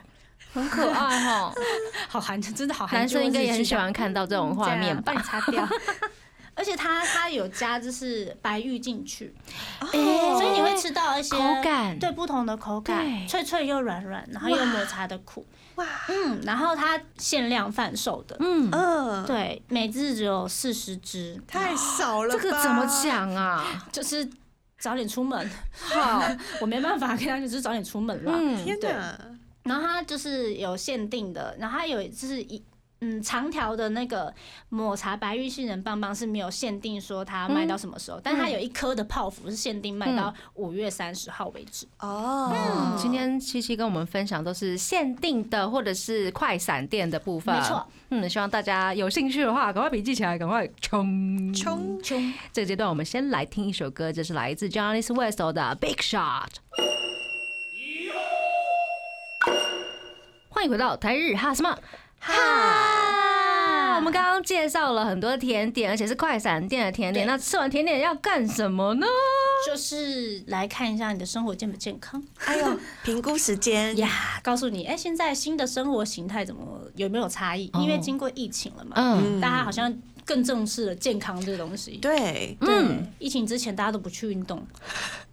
[0.53, 1.53] 很可爱哈。
[2.09, 2.99] 好寒，真的好寒。
[2.99, 5.13] 男生应该也很喜欢看到这种画面吧？
[5.21, 5.67] 擦掉。
[6.53, 9.33] 而且它它有加就是白玉进去，
[9.79, 9.87] 哦。
[10.37, 11.97] 所以你会吃到一些口感。
[11.97, 15.45] 对不同的口感，脆脆又软软，然后又有抹茶的苦，
[15.81, 23.85] 哇，嗯，然后它限量贩售的，嗯，嗯，，对，每只只有四十只，太少了，这个怎么讲啊？
[23.91, 24.27] 就是
[24.79, 25.49] 早点出门。
[25.71, 26.21] 好，
[26.61, 28.31] 我没办法跟他就是早点出门了。
[28.35, 29.17] 嗯，对天哪，
[29.63, 32.61] 然后它就是有限定的，然后它有就是一。
[33.03, 34.31] 嗯，长条的那个
[34.69, 41.87] 抹茶白玉杏仁棒棒是没有限定说它卖到什么时候，但它有一颗的泡芙是限定卖到五月三十号为止。
[41.99, 47.83] 哦嗯，今天七七跟我们分享都是限定的或者是快闪店的部分，没错。
[48.09, 52.33] 嗯，希望大家有兴趣的话，赶快笔记起来，赶快冲冲冲！
[52.53, 56.49] 这个阶段，我们先来听一首歌，这是来自 Johnny West 的《Big Shot》。
[60.49, 61.75] 欢迎回到台日哈什么
[62.21, 63.95] 哈？
[63.97, 67.27] 我们刚刚介绍了很多甜点，而且是快闪店的甜点。
[67.27, 69.05] 那吃完甜点要干什么呢？
[69.67, 77.69] 就是来看一下你的生活健不健康还有， 评估时间呀，告诉你，哎，现在新的生活形态怎么有没有差异？
[77.75, 79.93] 因为经过疫情了嘛，嗯，大家好像
[80.25, 81.91] 更重视了健康这个东西。
[81.97, 84.65] 对，对嗯，疫情之前大家都不去运动，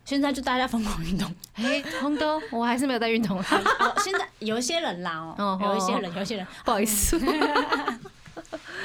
[0.04, 1.32] 现在就大家疯狂运动。
[1.54, 7.18] 哎，红哥，我还是没有在运动，哦，现在有一些人啦哦哦，有一些人，有一些人，不好意思。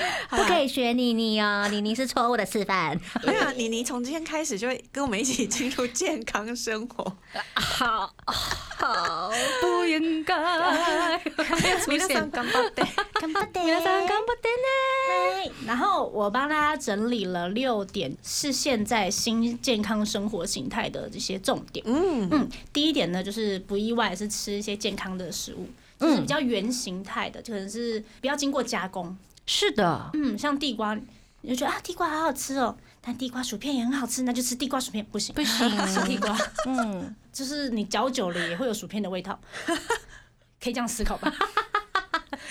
[0.31, 2.99] 不可以学妮妮哦，妮妮是错误的示范。
[3.25, 7.17] 没有啊，妮妮从今天开始就会跟我们一起进入健康生活。
[7.55, 10.35] 好好不应该。
[11.81, 14.69] 出皆さん现，頑張って干巴爹皆さん頑張ってね。
[15.09, 21.85] 嗨然后我帮大家整理了六点是现在新健康生活形态的这些重点。
[21.89, 29.17] 嗯，嗯，第一点呢，就是不意外是吃一些健康的食物，就是比较原形态的，就可能是不要经过加工。
[29.46, 30.98] 是的，嗯，像地瓜，
[31.42, 39.40] 你就觉得啊，地瓜好好吃哦，但地瓜薯片也很好吃，那就吃地瓜薯片不行，不行 吃地瓜， 嗯，就是你嚼久了也会有薯片的味道，
[40.62, 41.34] 可以这样思考吧？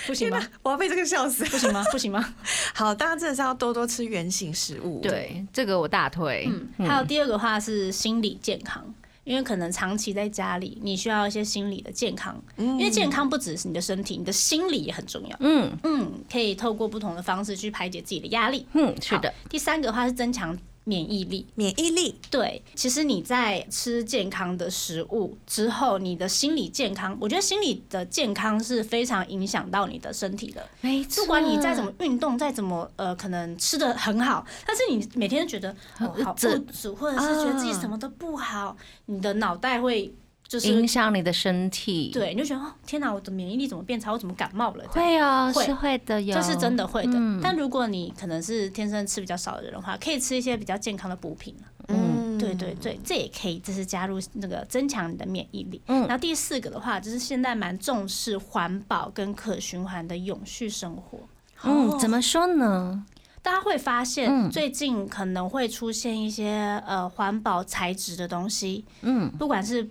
[0.07, 0.40] 不行吗？
[0.62, 1.44] 我要被这个笑死。
[1.44, 1.85] 不行吗？
[1.92, 2.35] 不行吗？
[2.74, 6.48] 好，大家真的是要多多吃圆形食物。，对，这个我大推。
[6.78, 8.85] 嗯，还有第二个话是心理健康。
[9.24, 15.37] 因为可能长期在家里，你需要一些心理的健康，因为健康不只是你的身体，你的心理也很重要。
[15.40, 18.66] 嗯嗯，可以透过不同的方式去排解自己的压力。
[18.72, 21.47] 嗯，是的，，第三个的话是增强免疫力。
[21.55, 30.66] 免疫力对，其实你在吃健康的食物之后，你的心理健康，我觉得心理的健康是非常影响到你的身体的。
[30.81, 31.23] 没错。
[31.25, 40.12] 不管你再怎么运动，再怎么呃，可能吃的很好，但是你每天觉得哦好不这足，或者是觉得自己什么都不好，你的脑袋会
[40.52, 44.12] 就是影响你的身体，，对，你就觉得哦天哪，我的免疫力怎么变差？
[44.12, 44.84] 我怎么感冒了？
[44.88, 47.12] 会哦，会是会的哟，这是真的会的。
[47.14, 55.80] 嗯但如果你可能是天生吃比较少的人的话，可以吃一些比较健康的补品啊嗯对对对，这也可以，这是加入那个增强你的免疫力。
[55.86, 61.18] 嗯然后第四个的话，就是现在蛮重视环保跟可循环的永续生活。
[61.64, 63.06] 嗯，怎么说呢？
[63.40, 69.88] 大家会发现，嗯最近可能会出现一些呃环保材质的东西，嗯不管是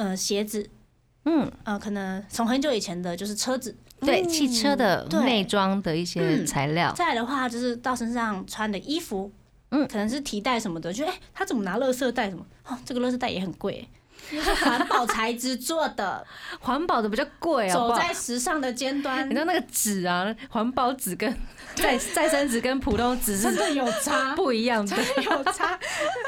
[0.00, 0.66] 呃鞋子，
[1.26, 5.20] 嗯，呃，可能从很久以前的就是车子，对，汽车的对。
[5.24, 6.46] 内装的一些嗯。
[6.46, 9.30] 材料，再来的话就是到身上穿的衣服，
[9.68, 9.86] 嗯。
[9.86, 12.46] 可能是提袋什么的，就哎、他怎么拿垃圾袋什么？
[12.66, 13.86] 哦，这个垃圾袋也很贵、
[14.28, 16.26] 是环保材质做的，
[16.60, 17.98] 环保的比较贵啊，好不好？
[17.98, 19.26] 走在时尚的尖端。
[19.28, 21.34] 你知，道那个纸啊，环保纸跟
[21.74, 24.34] 再再生纸跟普通纸是真的有差。
[24.36, 24.96] 不一样的。
[24.96, 25.78] 有差，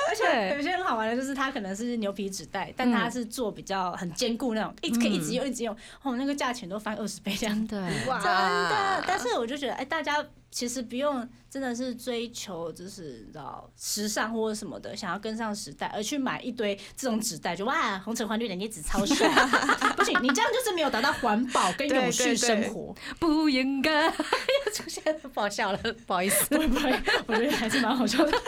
[0.08, 7.54] 而且有些很好玩的就是它可能是牛皮纸袋，但它是做比较很坚固那种，一直可以一直用一直用，哦，那个价钱都翻二十倍这样。
[7.54, 8.18] 真的，哇。
[8.20, 19.26] 真的，但是我就觉得，哎、大家其实不用真的是追求就是你知道时尚或者什么的，想要跟上时代，而去买一堆这种纸袋，就哇红橙黄绿蓝靛紫超帅，
[19.96, 22.94] 不行，你这样就是没有达到环保跟永续生活。
[23.18, 26.44] 不应该 又出现了，不好笑了，不好意思。
[26.50, 26.92] 不会不会，
[27.26, 28.30] 我觉得还是蛮好笑的。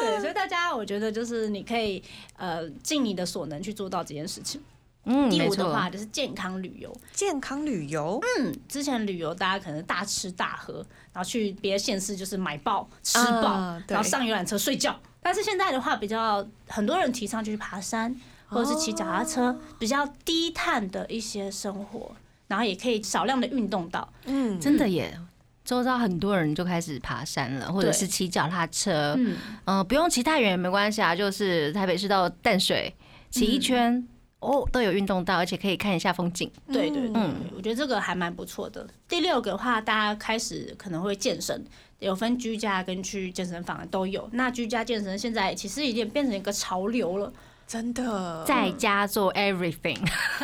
[0.00, 2.02] 对，所以大家我觉得就是你可以
[2.36, 4.62] 呃尽你的所能去做到这件事情。
[5.04, 10.74] 嗯，第五的话，就是健康旅游，健康旅游，嗯，之前旅游大家可能大吃大喝，
[11.12, 13.94] 然后去别的县市就是买爆吃爆，啊对。
[13.94, 14.98] 然后上游览车睡觉。
[15.22, 18.14] 但是现在的话，比较很多人提倡就是爬山，
[18.46, 22.14] 或者是骑脚踏车，比较低碳的一些生活，
[22.46, 24.06] 然后也可以少量的运动到。
[24.26, 25.18] 嗯，真的耶。
[25.64, 32.94] 周遭很多人就开始爬山了，或者是骑脚踏车，嗯，嗯、不用骑太远也没关系啊，就是台北市到淡水
[33.30, 34.06] 骑一圈，
[34.44, 36.50] 哦，都有运动到，而且可以看一下风景。
[36.72, 38.86] 对对嗯，我觉得这个还蛮不错的。
[39.08, 41.64] 第六个的话，大家开始可能会健身，
[41.98, 44.28] 有分居家跟去健身房的都有。
[44.32, 47.32] 那居家健身现在其实已经变成一个潮流了。
[47.66, 49.98] 真的在家做 everything，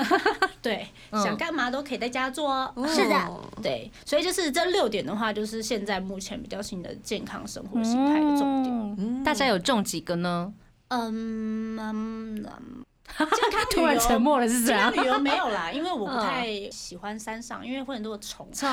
[0.63, 2.73] 对，嗯想干嘛都可以在家做哦。
[2.89, 8.97] 是的，对，所以就是这六点的话，就是现在目前比较新的健康生活形态的重点。
[8.99, 10.51] 嗯大家有中几个呢？
[10.89, 12.85] 嗯嗯，嗯
[13.19, 15.05] 健康旅游突然沉默了是怎样健康？
[15.05, 18.49] 旅游没有啦，因为我不太喜欢山上，因为会很多虫。
[18.55, 18.69] 虫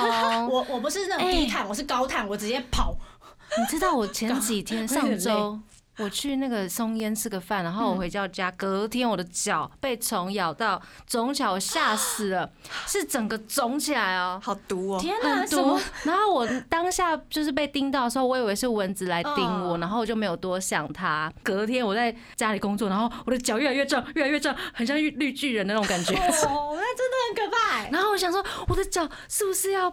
[0.48, 2.96] 我我不是那种低碳，我是高碳，我直接跑。
[3.58, 5.58] 你知道我前几天上周
[5.98, 12.50] 我去那个松烟吃个饭，然后我回到家，隔天我的脚被虫咬到肿起来，我吓死了，
[12.86, 14.40] 是整个肿起来哦。
[14.44, 21.32] 好毒哦，天哪，很毒然后我当下就是被叮到的时候，我以为是蚊子来叮我，嗯然后我就没有多想它。
[21.44, 26.14] 隔天我在家里工作，然后我的脚越来越胀，越来越胀，很像绿绿巨人的那种感觉。
[26.14, 29.92] 哦，那真的很可怕欸，然后我想说，我的脚是不是要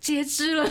[0.00, 0.68] 截肢了？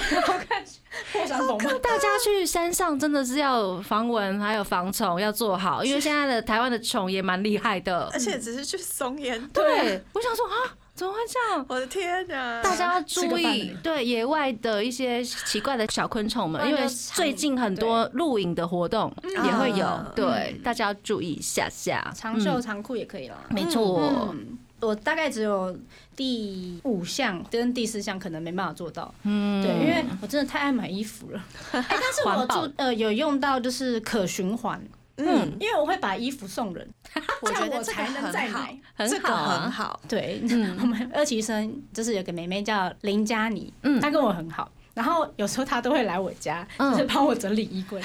[1.14, 1.72] 破伤风吗？
[1.82, 8.20] 大家去山上真的是要防蚊，还有防虫要做好，因为现在的台湾的虫也蛮厉害的而。
[8.20, 11.66] 且只是去松烟，对，我想说啊，怎么会这样？
[11.70, 12.62] 我的天哪！
[12.62, 22.12] 大家要注意对野外的一些奇怪的小昆虫们，因为最近很多露营的活动也会有啊，对，大家要注意一下下。
[22.14, 23.38] 长袖长裤也可以啦。
[23.50, 25.78] 没错，嗯，我大概只有
[26.16, 31.44] 第五项跟第四项可能没办法做到，嗯，对，因为我真的太爱买衣服了。
[31.72, 34.82] 哎，但是我做呃有用到就是可循环，
[35.18, 36.88] 嗯，因为我会把衣服送人，
[37.42, 38.78] 我觉这样我才能再买。
[38.96, 44.00] 很这个很好，对，嗯我们二期生就是有个妹妹叫林佳妮，嗯。
[44.00, 44.70] 她跟我很好。
[44.94, 46.92] 然后有时候她都会来我家，嗯。
[46.92, 48.02] 就是帮我整理衣柜。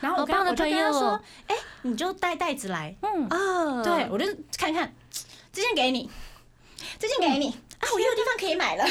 [0.00, 4.26] 然后我跟好棒的她跟她说朋友哦：“哎，你就带袋子来，嗯，啊，对，我就
[4.58, 4.92] 看看，
[5.56, 6.10] 这件给你，
[6.98, 7.48] 这件给你。
[7.48, 8.84] 啊，我又有地方可以买了。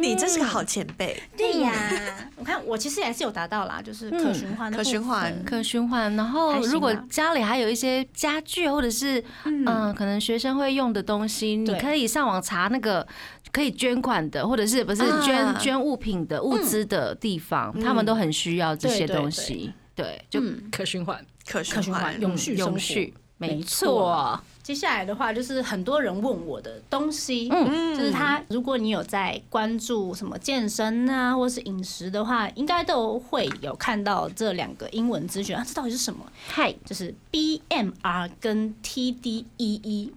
[0.00, 5.44] 你真是个好前辈，对呀，我看我其实也是有达到啦，就是可循环的可循环。
[5.44, 6.14] 可循环。
[6.14, 13.04] 然后如果家里还有一些家具或者是嗯，可能学生会用的东西，你可以上网查那个。
[13.50, 15.22] 可以捐款的，或者是不是啊。
[15.24, 19.72] 捐捐物品的物资的地方，他们都很需要这些东西。
[19.94, 20.68] 对，就嗯。
[20.70, 22.70] 可循环、可可循环永续生活。
[22.72, 24.38] 永续，没错。
[24.68, 36.22] 接下来的话就是很多人问我的东西，嗯就是他，如果你有在关注什么健身啊，或是饮食的话，应该都会有看到这两个英文资讯啊，这到底是什么？
[36.48, 40.10] 嗨，就是 BMR 跟 TDEE。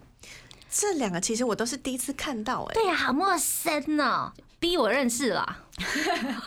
[0.70, 4.34] 这两个其实我都是第一次看到，哎，对呀、好陌生哦。
[4.60, 5.60] B 我认识啦，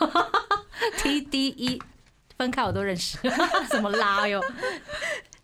[1.02, 1.80] T D E
[2.36, 3.16] 分开我都认识，
[3.72, 4.44] 怎么拉哟？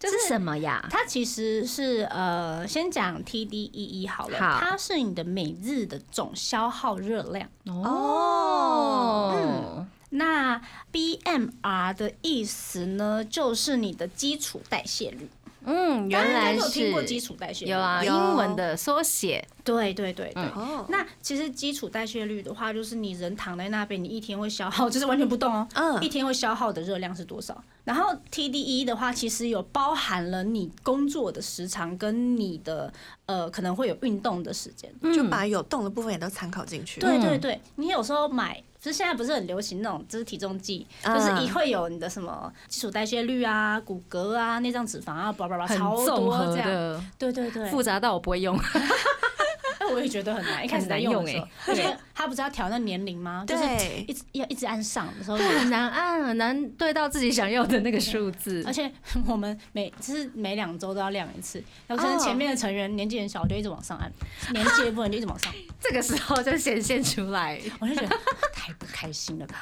[0.01, 0.85] 这是什么呀？
[0.91, 7.49] 它其实是呃，先讲 TDEE 好了，好它是你的每日的总消耗热量。
[7.67, 10.61] 哦，嗯那
[10.91, 15.29] BMR 的意思呢，就是你的基础代谢率。
[15.65, 20.43] 嗯，原来大家应该都有听过基础代谢率，有啊，有英文的缩写对对对对。
[20.55, 27.63] 哦，那其实基础代谢率的话，就是你人躺在那边，你一天会消耗，就是完全不动哦，嗯一天会消耗的热量是多少？
[27.85, 32.93] 然后 TDE 的话，其实有包含了你工作的时长跟你的
[33.27, 34.93] 呃可能会有运动的时间。
[35.15, 37.01] 就把有动的部分也都参考进去。
[37.01, 38.63] 嗯对对对，你有时候买。
[38.81, 47.07] 就是现在不是很流行那种，就是体重计，就是嗯一会有你的什么基础代谢率啊、骨骼啊、内脏脂肪啊，叭叭叭，超多这样。
[47.19, 48.59] 对对对，复杂到我不会用。
[49.91, 53.45] 哎，我也觉得很难，一开始在用的时候，很难用欸而且他不是要调那年龄吗？
[53.47, 58.73] 就是对一直要一直按上的时候，对，很难按，很难对到自己想要的那个数字而。
[58.73, 58.91] 且
[59.27, 64.11] 我们每就是每两周都要量一次，然后可能哦前面的成员年纪很小，就一直往上按，
[64.53, 68.17] 年纪的部分就一直往上， 这个时候就显现出来， 我就觉得
[68.53, 69.57] 太不开心了吧？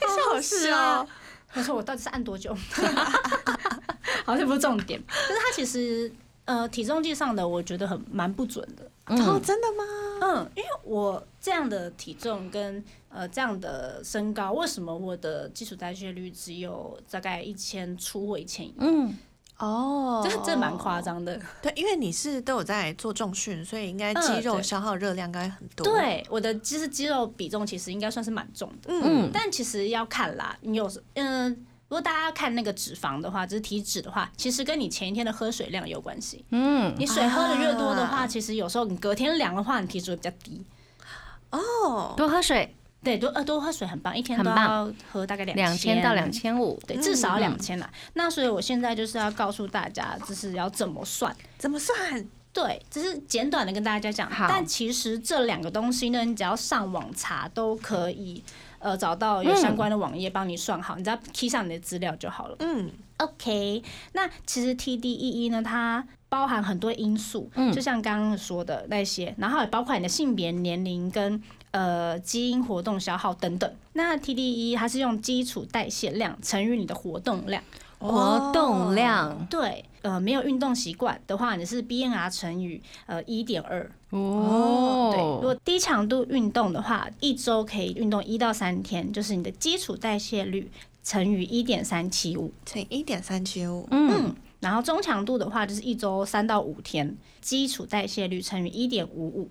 [0.00, 1.06] 好好笑。
[1.54, 2.54] 我说我到底是按多久？
[4.24, 6.12] 好，像不是重点，就是它其实
[6.44, 8.90] 呃体重计上的我觉得很蛮不准的。
[9.06, 9.84] 哦，嗯，真的吗？
[10.20, 18.74] 嗯，因为我这样的体重跟呃这样的身高，为什么我的基础代谢率只有大概一千出或一千一？
[18.78, 19.16] 嗯，
[19.58, 21.00] 哦，这这蛮夸。
[21.00, 21.40] 张的。
[21.62, 31.64] 对，因为你是都有在做重训，所以应该嗯肌肉消耗热量应该很多。，对，我的其实肌肉比重其实应该算是蛮重的，嗯，但其实要看啦，你有时嗯。
[31.88, 36.44] 如果大家看那个脂肪的话，就是体脂的话，其实跟你前一天的喝水量有关系。
[36.50, 40.64] 嗯，你水喝的越多的话，啊其实有时候你隔天量的话，你体脂会比较低。
[41.50, 42.74] 哦，多喝水，
[43.04, 46.76] 对，多呃多喝水很棒，一天都要喝大概两两千到两，千五。
[46.88, 47.88] 对，至少两千啦。
[48.14, 51.34] 那所以我现在就是要告诉大家，就是要怎么算。
[51.56, 52.26] 怎么算？
[52.52, 58.42] 对，只是简短的跟大家讲，好但其实这两个东西呢，你只要上网查都可以，
[58.86, 62.54] 呃，找到有相关的网页帮你算好，你只要 key 上你的资料就好了。
[62.60, 63.82] 嗯，OK，
[64.12, 67.72] 那其实 TDEE 呢，它包含很多因素，嗯。
[67.72, 73.68] 就像刚刚说的那些，然后也包括你的性别、年龄跟呃基因活动消耗等等。
[73.94, 77.60] 那 TDEE 它是用基础代谢量乘以你的活动量，
[77.98, 79.46] 活动量。
[79.50, 83.90] 对，呃，没有运动习惯的话，你是 BNR 乘以呃一点二。
[84.10, 90.70] 哦，对，如果低强度运动的话，一周可以运动一到三天，就是你的基础代谢率
[91.02, 92.52] 乘以一点三七五。
[92.64, 93.88] 乘一点三七五。
[93.90, 99.50] 嗯，嗯，然后中强度的话就是一周三到五天，基础代谢率乘以一点五五。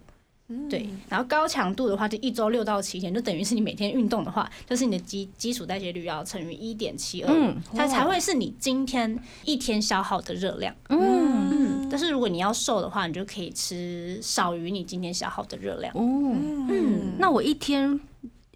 [0.70, 10.76] 对，然后高强度的话就一周六到七天，就等于是你每天运动的话，就是你的基基础代谢率要乘以一点七二嗯，它才会是你今天一天消耗的热量。
[10.90, 11.00] 嗯，
[11.52, 15.92] 嗯，但是如果你要瘦的话，你就可以吃少于你今天消耗的热量。
[15.96, 18.00] 哦，嗯，那我一天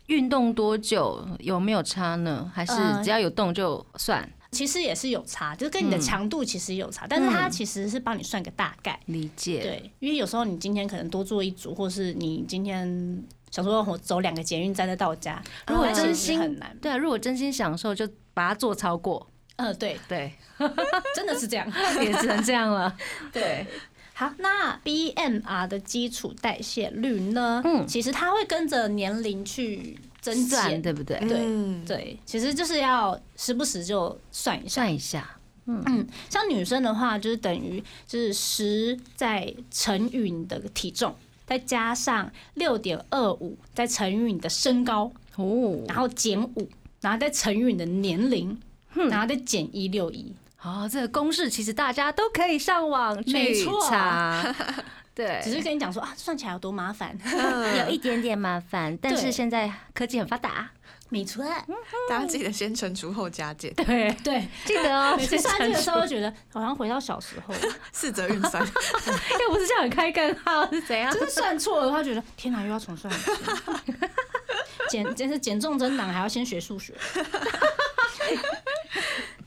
[0.05, 2.51] 运动多久有没有差呢？
[2.53, 4.29] 还是呃只要有动就算？
[4.51, 8.99] 其实也是有差，就是跟你的嗯强度其实有差，但是它其实是帮你算个大概。
[9.05, 9.61] 理解。
[9.61, 16.75] 对，因为有时候你今天可能多做一组，或是你今天想说我走两个捷运站再到家，如果真心很难。
[16.81, 19.25] 对啊，如果真心享受，就把它做超过。
[19.57, 20.33] 嗯，对，对，
[21.15, 21.71] 真的是这样。
[22.01, 22.95] 也只能这样了。
[23.31, 23.67] 对。
[24.13, 27.61] 好，那 BMR 的基础代谢率呢？
[27.63, 30.81] 嗯其实它会跟着年龄去增算减。
[30.81, 31.17] 对不对？
[31.19, 34.73] 对嗯，对，其实就是要时不时就算一下。
[34.75, 35.35] 算一下。
[35.65, 41.13] 嗯，像女生的话，就是等于就是十再乘以你的体重，
[41.45, 46.67] 再加上六点二五，再乘以你的身高，哦，然后减五，
[47.01, 48.59] 然后再乘以你的年龄，
[48.95, 50.33] 然后再减一六一。
[50.63, 54.55] 哦，这个公式其实大家都可以上网去没错查。
[55.19, 57.13] 对，只是跟你讲说啊，算起来有多麻烦。
[57.83, 60.69] 有一点点麻烦，但是对现在科技很发达。
[61.09, 61.43] 没错，
[62.09, 64.47] 大家记得先存除后加减，对， 对。
[64.63, 67.53] 记得哦，每次算这个时候，觉得好像回到小时候，
[67.91, 68.65] 四则运算。
[68.65, 71.11] 又不是叫你开根号是怎样？
[71.11, 73.13] 就是算错的话，觉得天哪，又要重算。
[74.89, 76.93] 减真是减重增长，还要先学数学。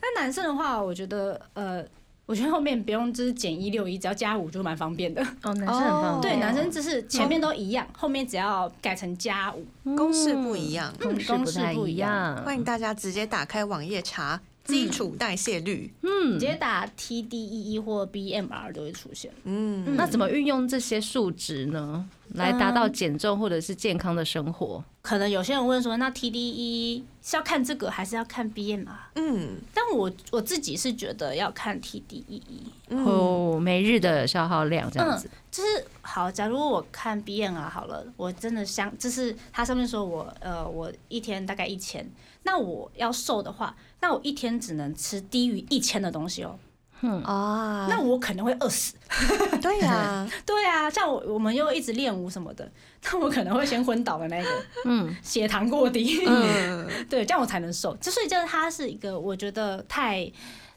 [0.01, 1.83] 但男生的话，我觉得呃，
[2.25, 5.21] 我觉得后面不用就是减一六一，只要加五就蛮方便的。
[5.43, 6.41] 哦，男生很方对，便。
[6.41, 9.67] 男生就是前面都一样，后面只要改成加五。
[9.97, 12.37] 公式不一样，公式公式不太一样。
[12.45, 15.93] 欢迎大家直接打开网页查基础代谢率。
[16.03, 19.31] 嗯直接打 TDEE 或 BMR 都会出现。
[19.45, 24.83] 嗯，那怎么运用这些数值呢，来达到减重或者是健康的生活？
[25.03, 28.87] 可能有些人问说，那 TDE 是要看这个，还是要看 BMR？
[29.17, 32.41] 嗯但我我自己是觉得要看 TDEE。
[32.89, 35.29] 嗯哦，每日的消耗量这样子。
[35.51, 42.09] 就是好，假如我看 BMR 好了，我真的相，就是它上面说我呃我一天大概一千，
[42.45, 46.59] 那我要瘦的话，那我一天只能吃低于一千的东西哦。
[47.05, 48.95] 嗯啊，那我可能会饿死。
[49.61, 52.71] 对呀， 对啊，像我我们又一直练舞什么的，
[53.05, 54.49] 那我可能会先昏倒的那个，
[54.85, 57.97] 嗯 血糖过低，嗯，对，这样我才能瘦。
[57.97, 60.31] 就所以就是它是一个我觉得太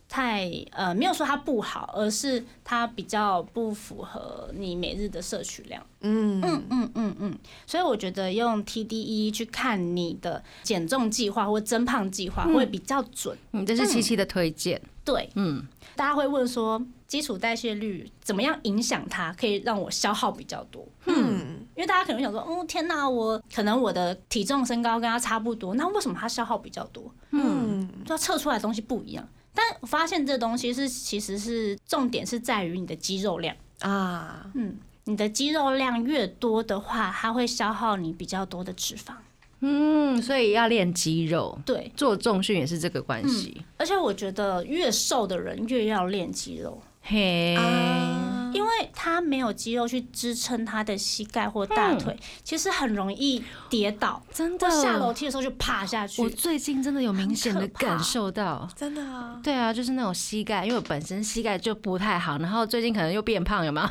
[0.07, 5.83] 太呃没有说它不好，而是它比较不符合你每日的摄取量。
[6.01, 13.35] 嗯嗯嗯嗯嗯，所以我觉得用 TDE 去看你的减重计划或增胖计划会比较准。
[13.51, 14.79] 嗯，这是七七的推荐。
[15.03, 20.87] 对，嗯，大家会问说基础代谢率怎么样影响它，可以让我消耗比较多？
[21.05, 27.11] 嗯，因为大家可能想说，哦天哪，我可能我的体重身高跟他差不多，那为什么他消耗比较多？
[27.31, 29.27] 嗯，就要测出来的东西不一样。
[29.55, 39.13] 但我发现这东西是其实是重点是在于你的肌肉量，啊，嗯，你的肌肉量越多的话，它会消耗你比较多的脂肪。
[39.61, 43.59] 嗯，所以要练肌肉，对，做重训也是这个关系。
[43.77, 54.21] 而且我觉得越瘦的人越要练肌肉，嘿，啊，因为他没有肌肉去支撑他的膝盖或大腿，其实很容易跌倒。
[54.33, 56.29] 真的或下楼梯的时候就趴下去我。
[56.29, 58.67] 最近真的有明显的感受到。
[58.75, 63.87] 真的啊，对啊，就是那种膝盖，因为我本身膝盖就不太好，然后最近可能又变胖，有没有？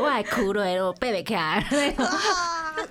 [0.00, 1.64] 我还哭了，我背背起来。
[1.70, 2.06] 那种，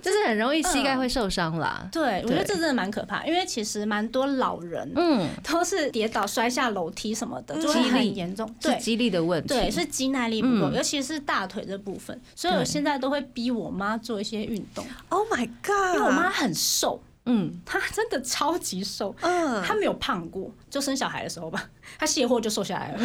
[0.02, 1.88] 就是很容易膝盖会受伤啦。
[1.92, 2.46] 对，我觉得对。
[2.46, 7.62] 这真的蛮可怕，因为其实蛮多老人嗯，都是跌倒、摔下楼梯什么的，嗯。
[7.62, 8.48] 就会很严重。
[8.62, 9.50] 对，肌力的问题。
[9.50, 10.74] 对，是肌耐力不够，嗯。
[10.76, 12.66] 尤其是大腿这部分，所以我对。
[12.66, 15.96] 现在都会逼我妈做一些运动，Oh my god！
[15.96, 21.70] 因为我妈很瘦，嗯，他真的超级瘦，嗯，她没有胖过，就生小孩的时候吧，
[22.00, 23.00] 他卸货就瘦下来了。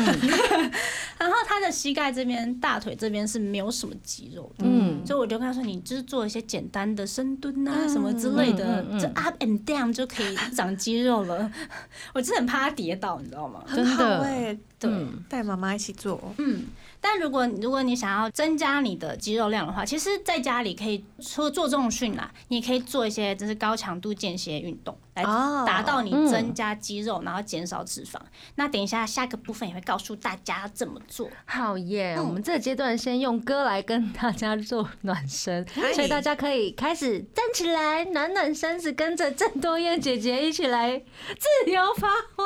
[1.19, 5.05] 然后他的膝盖这边、大腿这边是没有什么肌肉的，嗯。
[5.07, 11.51] 所以我就跟她说，你就是做一些简单的深蹲啊什么之类的嗯嗯嗯，这 up and down 就可以长肌肉了。
[12.15, 13.63] 我真的很怕他跌倒，你知道吗？
[13.67, 14.91] 很好真的哎，对。
[14.91, 16.65] 嗯带妈妈一起做，嗯，
[17.09, 28.19] 但如果如果你想要增加你的肌肉量的话，其实在家里可以除了做重训啦，你也可以做一些就是高强度间歇运动，来哦达到你嗯增加肌肉，然后减少脂肪。
[28.57, 31.31] 那等一下下个部分也会告诉大家怎么做。
[31.45, 32.17] 好耶！
[32.19, 42.45] 嗯我们这个阶段先用歌来跟大家做暖身，所以大家可以开始站起来，暖暖身子，跟着郑多燕姐姐一起来自由发挥。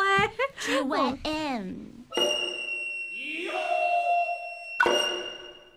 [0.59, 1.73] G Y M，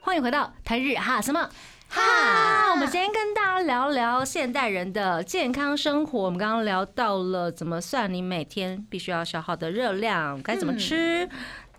[0.06, 1.50] 欢迎回到台日哈什么？
[1.88, 6.20] 哈，我们今天跟大家聊聊现代人的健康生活。
[6.20, 11.28] 我们刚刚聊到了怎么算你每天必须要消耗的热量，该怎么吃。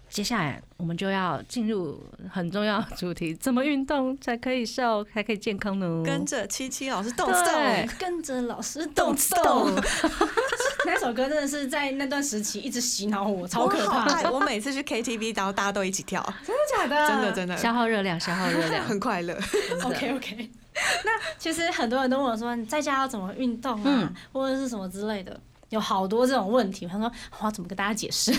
[0.08, 6.02] 接下来我们就要进入很重要主题：怎么运动才可以瘦，才可以健康呢？
[6.06, 9.76] 跟着七七老师动对动，跟着老师动动。
[10.92, 13.86] 那首歌真的是在那段时期一直洗脑我，超可！
[13.88, 17.08] 怕的，我每次去 KTV，然后大家都一起跳，真的假的？
[17.08, 18.84] 真的真的消耗热量，消耗热量。
[18.84, 19.34] 很快乐。
[19.84, 20.50] OK OK，
[21.04, 25.38] 那其实很多人都问我说，你在家要怎么运动啊，嗯或者是什么之类的，
[25.70, 26.86] 有好多这种问题。
[26.86, 28.32] 他说我要怎么跟大家解释，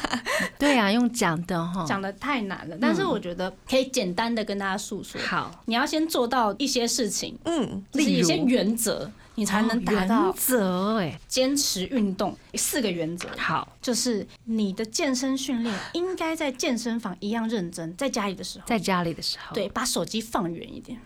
[0.58, 1.84] 对啊，用讲的哈。
[1.86, 2.76] 讲的太难了。
[2.80, 5.20] 但是我觉得可以简单的跟大家诉说。
[5.22, 11.18] 好，你要先做到一些事情，嗯，就是一些原则，你才能达原到则哎。
[11.28, 12.36] 坚持运动。
[12.54, 20.98] 四个原则，好，就是你的健身训练应该在健身房一样认真，在家里的时候，在家里的时候，对，把手机放远一点。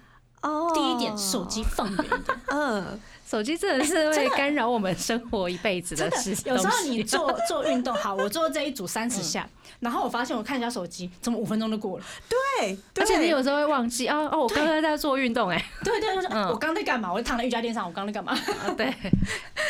[0.43, 2.41] 哦第一点，手机，放远一点。
[2.49, 2.99] 嗯，
[3.31, 6.37] 手机真的是会干扰我们生活一辈子的事。
[6.45, 12.05] 有时候你做 做运动，好，我做这一组三十下，然后我发现我看一下手机，怎么五分钟就过了？
[12.29, 17.13] 对，对而且你有时候会忘记哦哦，我刚刚在做运动哎，对对，就是嗯我刚在干嘛？
[17.13, 18.33] 我躺在瑜伽垫上，我刚在干嘛？
[18.33, 18.93] 啊对，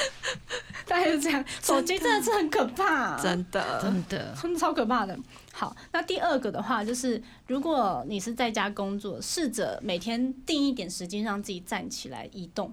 [0.88, 1.44] 大概是这样。
[1.62, 5.14] 手机真的是很可怕，真的，真的，真的超可怕的。
[5.52, 12.72] 好，那第二个的话就是，如果你是在家工作，试着每天定一点时间让自己站起来移动。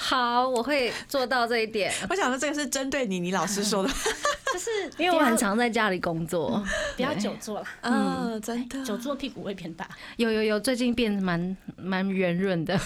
[0.00, 3.88] 好，我会做到这一点，我想说这个是针对你，你老师说的，
[4.52, 6.64] 就是因为我很常在家里工作。
[6.94, 9.88] 不要久坐了，嗯，真的，久坐屁股会偏大。
[10.16, 12.78] 有有有，最近变得蛮蛮圆润的，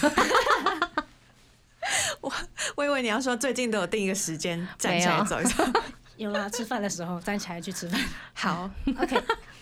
[2.19, 2.33] 我
[2.75, 5.63] 我以为你要说最近都有定一个时间站起来走一走。
[6.17, 6.31] 有。
[6.33, 8.01] 啦，吃饭的时候站起来去吃饭。
[8.33, 8.67] 好
[8.99, 9.21] ，OK，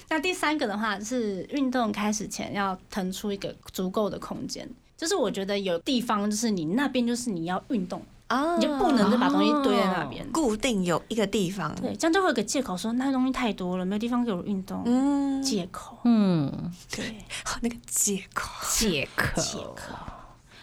[0.10, 4.70] 那第三个的话是运动开始前要腾出一个足够的空间，
[5.02, 10.24] 就是我觉得有地方就是你那边就是你要运动，啊你就不能再把东西堆在那边。
[10.32, 14.84] 固定有一个地方，对，这样就会有个借口说那东西太多了，没有地方给我运动。
[14.86, 17.16] 嗯，借口，嗯，对，
[17.64, 19.95] 那个借口，借口，借口。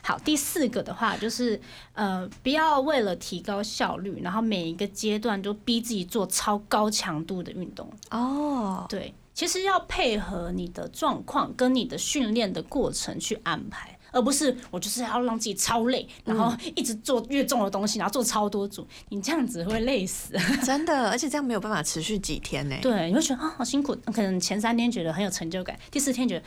[0.05, 1.61] 好，第四个的话就是
[1.95, 7.91] 呃，不要为了提高效率，然后每一个阶段都逼自己做超高强度的运动。
[8.12, 13.97] 哦，对，其实要配合你的状况跟你的训练的过程去安排。
[14.12, 20.34] 而不是我就是要让自己超累，然后一直做越重的东西，然后做超多组，你这样子会累死。
[20.64, 22.76] 真的，而且这样没有办法持续几天呢。
[22.82, 26.44] 对，你会觉得啊好辛苦，可能前三天觉得很有成就感，第四天觉得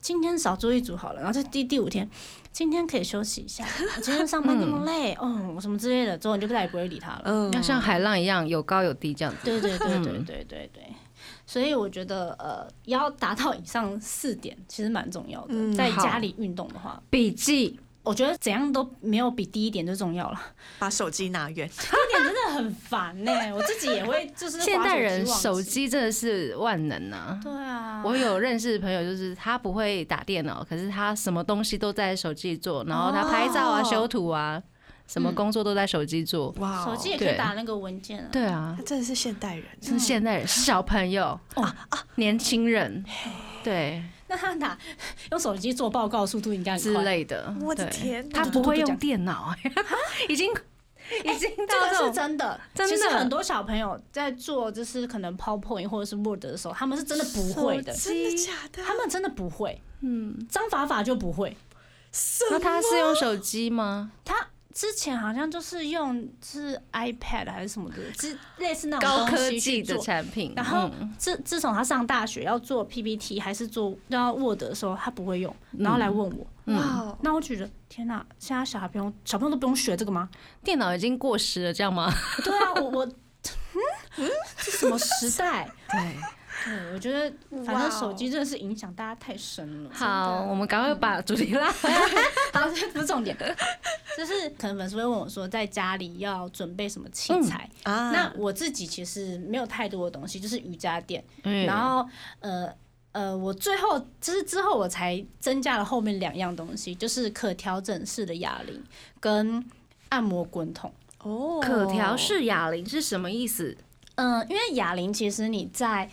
[0.00, 2.08] 今天少做一组好了，然后在第第五天，
[2.52, 3.64] 今天可以休息一下，
[3.96, 7.22] 我今天 上班那么累，哦，什么之类的，之后你就再也不会理他了。
[7.26, 9.40] 嗯要像海浪一样有高有低这样子。
[9.44, 10.82] 对对对对对对对。
[11.46, 15.48] 所以我觉得，呃，要达到以上四点，其实蛮重要的。
[15.50, 20.40] 嗯在家里运动的话，笔记我觉得怎样都没有比第一点最重要了。
[20.78, 21.66] 把手机拿远。
[21.68, 25.60] 第一点真的很烦呢、 我自己也会就是滑现代人手。
[25.62, 27.40] 机真的是万能啊！
[27.42, 34.62] 对啊，我有认识的朋友，就是他不会打电脑，可是他什么东西都在手机里做，然后他拍照啊、哦修图啊，
[35.06, 36.54] 什么工作都在手机做。
[36.84, 38.28] 手机也可以打那个文件啊。
[38.32, 39.64] 对啊他，真的是现代人。
[39.82, 41.76] 是现代人，是小朋友啊
[42.16, 43.04] 年轻人，
[43.62, 44.76] 对那他打
[45.30, 47.04] 用手机做报告速度应该很之快。
[47.04, 47.54] 类的。
[47.60, 49.54] 我的天他不会用电脑，
[50.28, 50.50] 已经
[51.22, 58.82] 已经这个是到这种真的，真的其实很多小朋友在做就是可能 PowerPoint 或者是 Word 的时候，他们是真的不会的，真的假的？
[58.82, 59.80] 他们真的不会。
[60.00, 60.46] 嗯。
[60.50, 61.54] 张法法就不会，
[62.50, 64.10] 那他是用手机吗？
[64.24, 69.96] 他之前好像就是用是 iPad 还是什么的，之类似那种高科技的。
[69.98, 76.46] 产品，然后嗯自自从他上大学要做 PPT 还是做要 Word 的时候，他不会用，然后来问我。
[76.66, 80.28] 嗯哇哦，那我觉得天哪，现在小孩不用小朋友都不用学这个吗？
[80.64, 82.10] 电脑已经过时了，这样吗？
[82.42, 83.06] 对啊，我我
[84.16, 85.70] 嗯，这什么时代？
[85.90, 86.16] 对，
[86.64, 87.32] 对，我觉得
[87.64, 89.90] 反正手机真的是影响大家太深了。
[89.92, 91.98] 好，我们赶快把主题拉回来。
[92.52, 93.36] 好，这不是重点，
[94.16, 97.68] 就是可能粉丝会问我说，在家里要准备什么器材？
[97.82, 102.08] 啊那我自己其实没有太多的东西，就是瑜伽垫，嗯然后
[102.40, 102.72] 呃。
[103.14, 108.82] 呃，我最后就是之后我才增加了后面两样东西，就是可调整式的哑铃
[109.20, 109.64] 跟
[110.08, 110.92] 按摩滚筒。
[111.18, 113.76] 哦可调式哑铃是什么意思？
[114.16, 116.10] 嗯、因为哑铃其实你在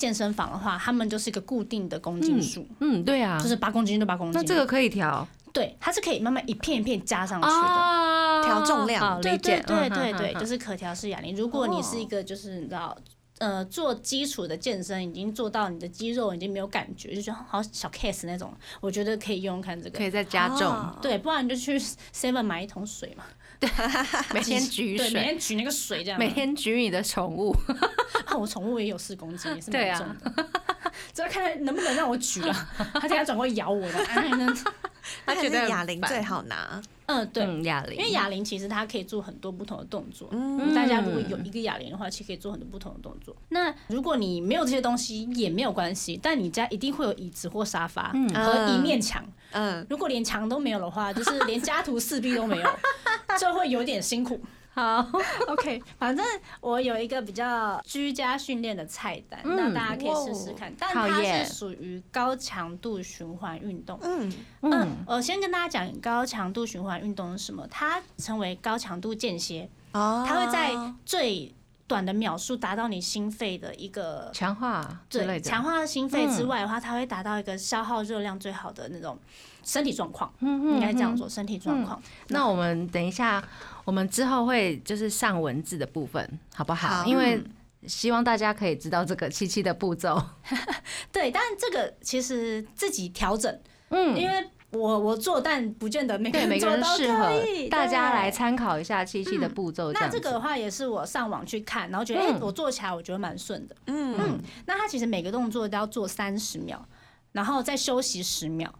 [0.00, 4.40] 健身房的话，他们就是一个固定的公斤数，嗯，对啊，就是八公斤就八公斤。
[4.40, 7.52] 那这个可以调对，它是可以慢慢一片一片加上去的。
[7.52, 11.36] 啊调重量对对，对嗯对对，就是可调式哑铃。
[11.36, 12.96] 如果你是一个就是你知道。
[13.38, 19.96] 呃，做基础的健身已经做到你的肌肉已经没有感觉，就觉得好小 case 那种，我觉得可以用用看这个。
[19.96, 23.24] 可以再加重，哦对，不然你就去 Seven 买一桶水嘛，
[24.32, 26.18] 每天举水，每，天举那个水这样。
[26.18, 27.54] 每天举你的宠物，
[28.24, 30.46] 啊，我宠物也有四公斤，也是蛮重的。
[31.12, 33.98] 只要看能不能让我举了，它等下转过来咬我了。
[35.26, 36.80] 他觉觉得哑铃最好拿。
[37.06, 40.28] 嗯，对，嗯，哑铃，因为哑铃其实它可以做很多不同的动作。
[40.30, 43.34] 嗯大家如果有一个哑铃的话，其实可以做很多不同的动作。
[43.48, 49.24] 那如果你没有这些东西也没有关系，但你家一定会有椅子或沙发和一面墙。
[49.50, 52.70] 嗯，如果连墙都没有的话，就是连家徒四壁都没有，
[53.40, 54.40] 就会有点辛苦。
[54.72, 55.04] 好，
[55.48, 56.24] OK，反正
[56.60, 60.72] 我有一个比较居家训练的菜单，嗯那大家可以试试看。
[60.78, 63.98] 但它是属于高强度循环运动。
[64.02, 69.68] 嗯，嗯嗯，我先跟大家讲高强度循环运动是什么，它称为高强度间歇。
[69.92, 70.72] 哦，它会在
[71.04, 71.52] 最
[71.88, 79.18] 短的秒数达到你心肺的一个强化之类对的，强化心肺之外的话，它会达到一个消耗热量最好的那种
[79.62, 81.14] 身体状况，嗯，嗯应该这样。
[81.14, 82.00] 嗯说，身体状况。
[82.28, 83.42] 那我们等一下，
[83.84, 87.02] 我们之后会就是上文字的部分，好不好？
[87.02, 87.42] 好因为
[87.86, 90.22] 希望大家可以知道这个七七的步骤。
[91.10, 99.92] 对，但这个其实自己调整，嗯，因为我我做，但不见得每个对每个人适合可以，大家对来参考一下七七的步骤。
[99.92, 103.74] 那这个的话也是我上网去看，然后觉得哎、嗯我做起来我觉得蛮顺的。
[103.86, 106.86] 嗯嗯，那他其实每个动作都要做三十秒，
[107.32, 108.72] 然后再休息十秒。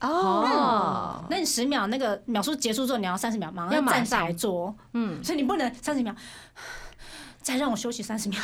[0.00, 6.14] 哦，那你十秒那个秒数结束之后，你要三十秒马上站起来上做哦，嗯， 所以你不能三十秒
[7.40, 8.38] 再让我休息三十秒，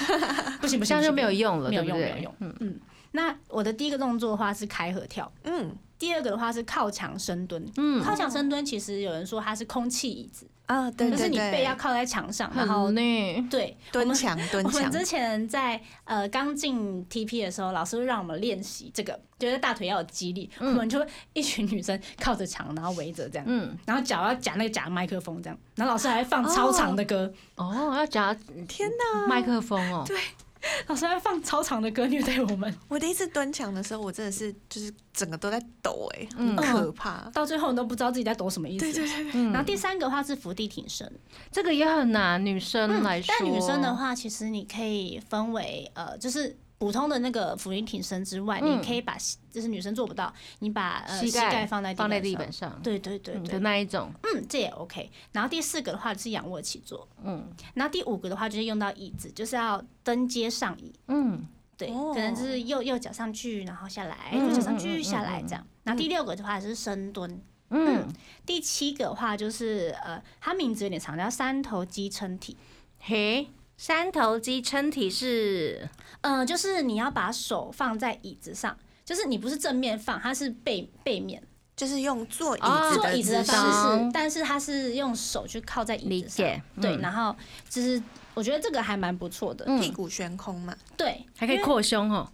[0.61, 2.09] 不行不行，这样就没有用了，没有对不对？
[2.09, 2.35] 用没有用。
[2.41, 2.57] 嗯。
[2.61, 2.81] 嗯，
[3.13, 5.77] 那我的第一个动作的话是开合跳，嗯。
[5.97, 7.65] 第二个的话是靠墙深蹲。
[7.77, 20.49] 嗯，靠墙深蹲其实有人说它是空气椅子，啊，对对就是你背要，靠在墙上，然后很呢，对我蹲们墙蹲墙，我们之前在呃刚进 TP 的时候，老师会让我们练习这个，就是大腿要有肌力。
[20.59, 21.05] 我们就
[21.35, 28.35] 一群女生靠着墙，然后围着这样，嗯，然后脚要夹那个夹麦克风这样，然后老师还放超长的歌，哦，要夹
[28.67, 30.19] 天哪，麦克风哦，对
[30.89, 37.31] 老师在放超长的歌虐待我们，我第一次蹲墙的时候，我真的是就是整个都在抖哎、嗯很可怕。
[37.33, 38.85] 到最后你都不知道自己在抖什么意思。
[38.85, 41.11] 对对对，嗯然后第三个话是伏地挺身，
[41.51, 43.35] 这个也很难，女生来说。
[43.39, 48.79] 但女生的，话，其实你可以分为呃，就是普通的那个俯卧挺身之外，嗯。
[48.79, 49.17] 你可以把
[49.51, 55.11] 就是女生做不到，你把呃膝膝盖放在放在地地板板上，对对对嗯的对，那一种，嗯，这也 OK。
[55.33, 57.49] 然后第四个的话是仰卧起坐，嗯。
[57.75, 61.47] 然后第五个的话就是用到椅子，就是要登阶上椅，嗯，
[61.77, 62.13] 对，哦。
[62.13, 65.67] 可能就是右右脚上去，然后下来，嗯右脚上嗯嗯去下来嗯这样。
[65.85, 68.07] 然后第六个的话是深蹲，嗯，
[68.45, 72.57] 第七个的话就是呃，它名字有点长，叫三头肌撑体。
[72.99, 73.49] 嘿，
[73.87, 75.87] 三头肌撑体是？
[76.23, 78.75] 呃，就是你要把手放在椅子上，
[79.05, 81.43] 就是你不是正面放，它是背背面。
[81.77, 87.37] 就是用坐椅哦子坐椅子的姿方，式，但是它是用手去靠在椅子上解，对，嗯然后
[87.69, 89.79] 就是我觉得这个还蛮不错的，嗯。
[89.79, 90.75] 屁股悬空嘛。
[90.97, 92.27] 对，还可以扩胸哦，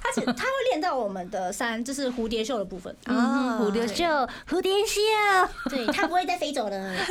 [0.00, 4.04] 它是它会练到我们的三，就是蝴蝶袖的部分，啊蝴蝶袖，
[4.48, 5.00] 蝴蝶袖，
[5.68, 6.96] 对，它不会再飞走了。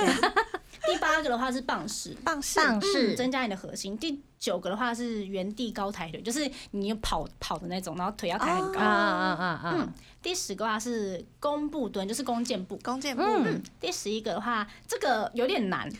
[0.88, 3.98] 第八个的话是棒式，棒式，棒式嗯，增加你的核心。
[3.98, 8.80] 第九个的话是原地高抬腿，就是你跑跑的那种，然后腿要抬很高。
[8.80, 12.80] 啊啊啊啊嗯，第十个的话是弓步蹲，就是弓箭步。
[12.82, 15.92] 弓箭步，嗯第十一个的话，这个有点难。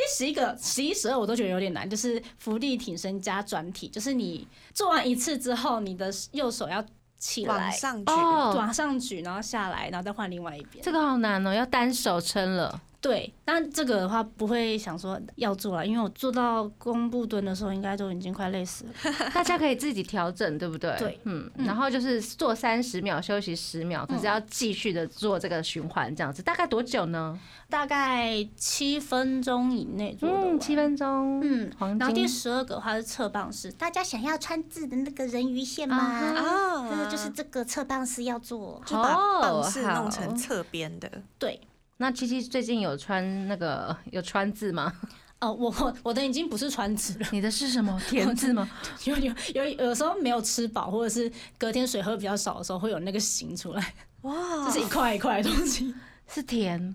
[0.00, 6.82] 第十一个、十一、十二我都觉得有点难，就是伏地挺身加转体，就是你做完一次之后，你的右手要
[7.18, 10.82] 起来往来，上举，哦，往上举，然后下来，然后再换另外一边。
[10.82, 18.92] 这个好难哦，要单手撑了，对，但这个的话不会想说要做了，因为我做到弓步蹲的时候，应该都已经快累死了。
[19.32, 20.94] 大家可以自己调整，对不对？
[20.98, 27.38] 对，嗯，嗯然后就是做三十秒，休息十秒，可是要继续的做这个循环，这样子大概多久呢？
[27.70, 30.16] 大概七分钟以内。
[30.20, 35.96] 嗯，七分钟，嗯，黄然后第十二个的话是侧棒式，大家想要穿字的那个人鱼线吗？
[35.96, 38.82] 啊就是这个侧棒式要做。
[38.84, 41.60] 就把棒式哦弄成好侧边的，对，
[42.00, 44.90] 那七七最近有穿那个有穿字吗？
[45.38, 48.66] 哦，我我 我的已经不是穿字了，你的是什么 田字吗？
[49.04, 54.34] 有有有有时候没有吃饱，或者是隔天水喝比较少的时候，会有那个形出来，哇，
[54.64, 55.94] 这是一块一块的东西。
[56.26, 56.94] 是田，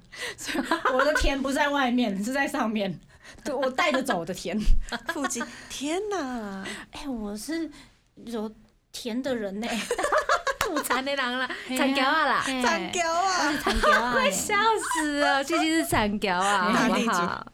[0.92, 3.00] 我的田不在外面，是在上面。
[3.44, 4.60] 对，我带着走的田。
[5.14, 6.66] 腹肌，天哪！
[6.92, 7.70] 哎、我是
[8.26, 8.52] 有
[8.92, 9.68] 甜的人呢、
[10.66, 14.12] 吐残的人啦，残条啊啦，嘿残胶啊，残条啊！
[14.12, 14.56] 快笑
[15.00, 15.44] 死了！
[15.46, 17.48] 最近是残条啊，好不好？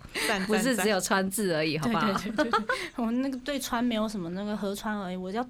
[0.48, 2.64] 不是只有川字而已，好对不好？
[2.98, 5.46] 我那个对川没有什么那个河川而已，我叫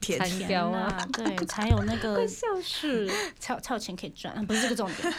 [0.00, 3.06] 甜残田条啊，啊，对，才有那个笑死。
[3.38, 5.14] 才有才有钱可以赚，不是这个重点。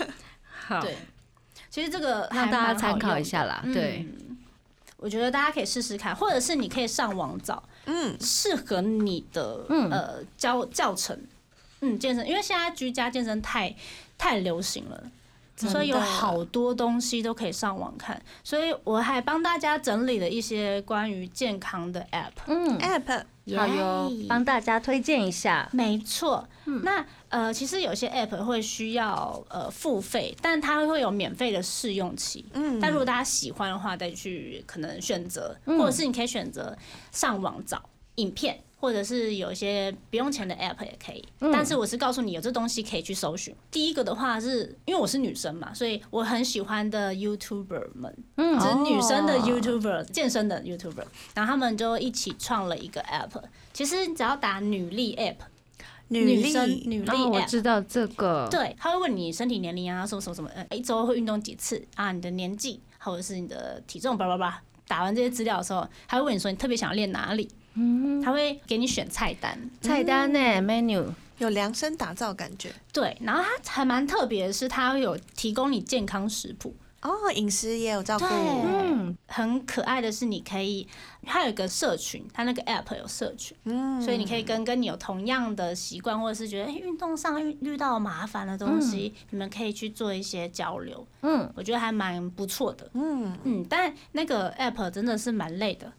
[0.49, 0.97] 好，对，
[1.69, 3.61] 其实这个还让大家参考一下啦。
[3.73, 4.37] 对，嗯
[4.97, 11.15] 我觉得大家可以试试看，或者是你可以上网找嗯，适合你的嗯呃教教程，
[11.81, 13.75] 嗯，健身，因为现在居家健身太
[14.17, 15.03] 太流行了。
[15.59, 22.29] 所以有好多东西都可以上网看，所以我还帮大家整理了一些关于健康的 App。
[22.45, 23.23] 嗯，app
[23.57, 25.67] 好哟，帮大家推荐一下。
[25.73, 26.47] 没错，
[26.83, 32.45] 那呃，其实有些 App 会需要呃付费，但它会有免费的试用期。
[32.53, 36.77] 嗯但如果大家喜欢的话，再去可能选择，嗯或者是你可以选择
[37.11, 37.81] 上网找
[38.17, 41.23] 影片，或者是有一些不用钱的 app 也可以。
[41.39, 43.55] 嗯但是我是告诉你有这东西可以去搜寻。
[43.71, 53.41] 第一个的话是因为我是女生嘛，所以我很喜欢的 YouTuber 们，嗯就是女生的哦 YouTuber、健身的 YouTuber，然后他们就一起创了一个 app。
[53.73, 55.35] 其实你只要打女力 app，
[56.09, 57.45] 女女生力女力 app。
[57.45, 58.47] 知道这个。
[58.49, 64.61] 对，他会问你身体年龄啊，什么什么什么，呃，一周会运动几次啊，你的年纪或者是你的体重，叭叭叭。
[64.87, 69.69] 打完这些资料的时候，他会问你说你特别想要练哪里，嗯，他会给你选菜单。
[69.81, 71.05] 菜单呢？menu。
[71.37, 76.75] 有量身打造感觉对，然后它还蛮特别的是，它会有提供你健康食谱。
[77.03, 80.87] 哦，饮食也有照顾，嗯，很可爱的是，你可以，
[81.23, 91.05] 它有一个社群，它那个 app 有社群，嗯所以你可以跟跟你有同样的习惯，或者是觉得哎运动上遇遇到麻烦的东西，你们可以去做一些交流。
[91.21, 92.89] 嗯，我觉得还蛮不错的。
[92.95, 95.93] 嗯，嗯，但那个 app 真的是蛮累的，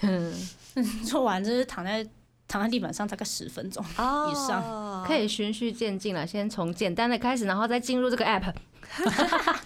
[1.04, 2.06] 做完就是躺在
[2.46, 3.84] 躺在地板上大概十分钟。
[3.96, 8.52] 哦以上可以循序渐进了，先从简单的开始，然后再进入这个 app。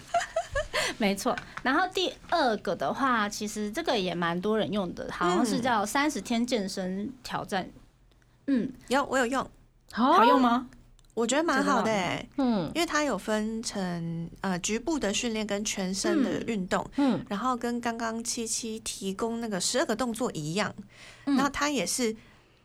[0.97, 7.69] 没错，然后第二个的话，其实这个也蛮多人用的，好像是叫三十天健身挑战。
[8.47, 9.49] 嗯，有我有用，
[9.91, 10.67] 好用吗？
[11.13, 11.91] 我觉得蛮好的
[12.37, 12.71] 嗯。
[12.73, 16.43] 因为它有分成呃局部的训练跟全身的嗯。
[16.47, 17.23] 运动，嗯。
[17.29, 20.73] 然后跟刚刚七七提供那个十二个动作一样，
[21.25, 21.35] 嗯。
[21.35, 22.15] 然后它也是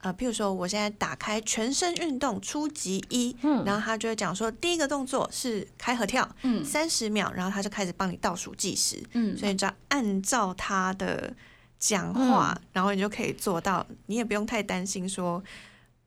[0.01, 3.65] 呃，譬如说我现在打开全身运动初级一，嗯。
[3.65, 6.65] 然后他就会讲说第一个动作是开合跳，嗯。
[6.65, 9.37] 三十秒，然后他就开始帮你倒数计时，嗯。
[9.37, 11.35] 所以你只要按照他的
[11.79, 12.69] 讲话，嗯。
[12.73, 15.43] 然后你就可以做到，你也不用太担心说。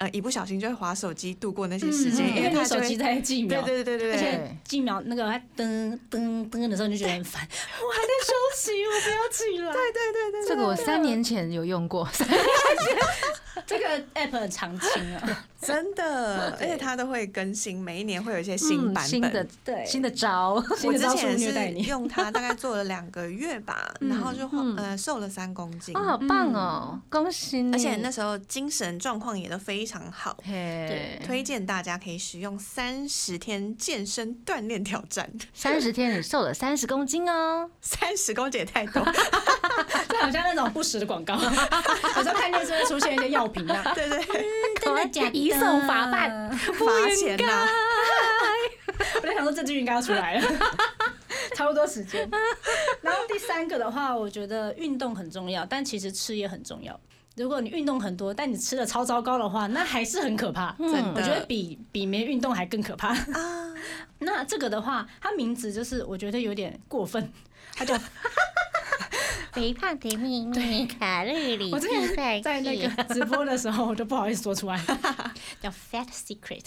[0.02, 7.48] 呃，一不小心就会划手机度过那些时间，嗯因为他手机在计秒，对对对对对对，而且计秒那个他噔噔噔的时候，你就觉得很烦。
[7.48, 9.72] 我还在休息，我不要起来。
[9.72, 12.10] 对对对对这个我三年前有用过，
[13.66, 15.46] 这个 app 很常青啊。
[15.62, 19.04] 真的， 而且它都会更新，每一年会有一些新版本。
[19.04, 19.86] 嗯新的对。
[19.86, 21.52] 新的招，我之前是。
[21.82, 24.76] 用它，大概做了两个月吧，然后就嗯。
[24.78, 27.74] 呃瘦了三公斤，哦，好棒哦，恭喜你！
[27.74, 30.36] 而且那时候精神状况也都非常好。
[30.44, 39.04] 嘿，推荐大家可以使用三十天健身锻炼挑战，三十天你瘦了三十公斤哦，三十公斤也太多，
[40.10, 43.92] 这好像那种不实的广告，有时候看电视会出现一些药品啊。
[43.96, 44.46] 对对，
[44.82, 45.32] 真的假的？
[45.32, 46.86] 移送法办罚
[47.20, 47.68] 钱呐、
[49.16, 50.48] 我在想说这句应该要出来了，
[51.56, 52.30] 差不多时间。
[53.02, 57.00] 然后第三个的话，我觉得运动很重要，但其实吃也很重要。
[57.38, 60.76] 如果你运动很多，但你吃的超糟糕的话，那还是很可怕。
[60.80, 63.10] 嗯我觉得比比没运动还更可怕。
[63.10, 63.74] 啊，
[64.20, 67.32] 那这个的话，它名字就是我觉得有点过分，
[67.74, 67.98] 它叫
[69.54, 74.78] 肥胖的秘密，卡路里我之前计算在那个直播的时候，我就不好意思说出来，
[75.62, 76.64] 叫 Fat Secret。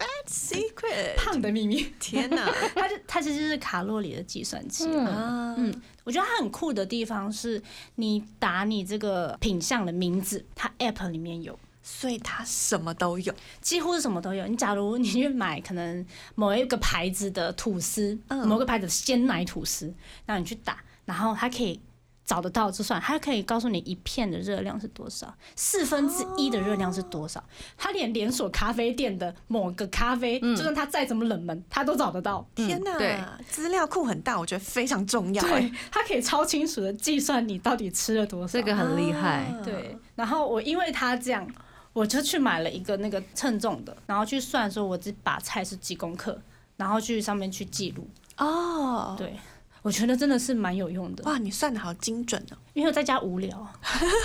[0.00, 1.92] Fat secret，胖的秘密。
[2.00, 2.50] 天哪。
[2.74, 4.86] 它就它其实是卡路里的计算器。
[4.86, 5.06] 嗯。
[5.06, 7.62] 啊，嗯，我觉得它很酷的地方是，
[7.96, 14.46] 你打你这个品相的名字，它 App 里面有，所以它什么都有，几乎是什么都有。
[14.46, 18.48] 你假如你去买可能某一个牌子的吐司，嗯。
[18.48, 19.92] 某个牌子的鲜奶吐司，
[20.24, 21.80] 然后你去打，然后它可以。
[22.26, 27.42] 找得到就算，它可以告诉你一片的热量是多少，四分之一的热量是多少。
[27.76, 32.46] 它连连锁咖啡店的某个咖啡，就算它再怎么冷门，它都找得到。
[32.54, 35.42] 天哪对，资料库很大，我觉得非常重要。
[35.42, 38.52] 对哎，，它可以超清楚的计算你到底吃了多少。
[38.52, 39.46] 这个很厉害。
[39.46, 41.44] 啊对，然后我因为他这样，
[41.92, 46.40] 我就去买了一个那个称重的，然后去算说我这把菜是几公克，
[46.76, 48.08] 然后去上面去记录。
[48.36, 49.36] 哦，对，
[49.82, 52.56] 我觉得真的是蛮有用的，哇，你算的好精准哦。
[52.74, 53.66] 因为我在家无聊，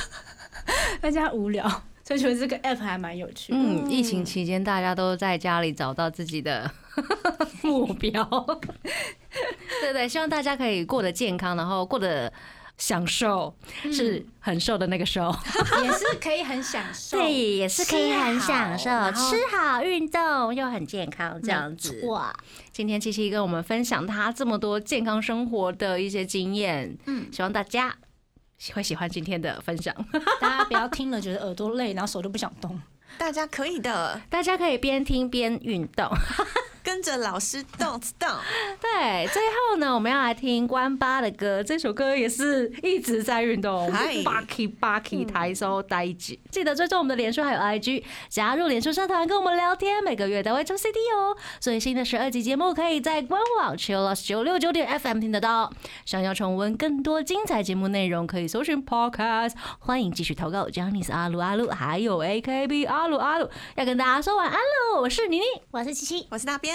[1.02, 1.66] 在家无聊，
[2.04, 3.58] 所以觉得这个 app 还蛮有趣的。
[3.58, 6.70] 嗯，疫情期间大家都在家里找到自己的
[7.64, 8.24] 目标，
[9.82, 12.32] 对对，希望大家可以过得健康，然后过得
[12.78, 13.56] 享受，
[13.92, 15.34] 是很瘦的那个瘦。
[15.84, 17.18] 也是可以很享受。
[17.18, 22.02] 对，也是可以很享受，吃好运动又很健康，这样子。
[22.06, 22.34] 哇，
[22.72, 27.96] 今天七七跟我们分享他这么多健康生活的一些经验，嗯，希望大家
[28.74, 29.96] 会喜欢今天的分享。
[30.42, 32.80] 大家不要听了觉得耳朵累，然后手都不想动。
[33.18, 36.10] 大家可以的，大家可以边听边运动。
[36.86, 38.30] 跟着老师动 动。
[38.80, 46.40] 对，最后呢，我们要来听关八的歌，这首歌也是一直在运动嗨，Bucky Bucky 抬手呆机。
[46.52, 51.36] 记得追踪我们的脸书还有 IG，加入脸书社团跟我们聊天，每个月都会抽 CD 哦。
[51.60, 55.74] 最新的十二集节目可以在官网 Chillus 九六九点 FM 听得到。
[56.06, 59.54] 想要重温更多精彩节目内容，可以搜寻 Podcast。
[59.80, 63.50] 欢迎继续投稿 j a n i c e 阿鲁阿鲁，还有 AKB 阿鲁阿鲁。
[63.76, 66.75] 要跟大家说晚安喽，我是妮妮，我是七七，我是那边，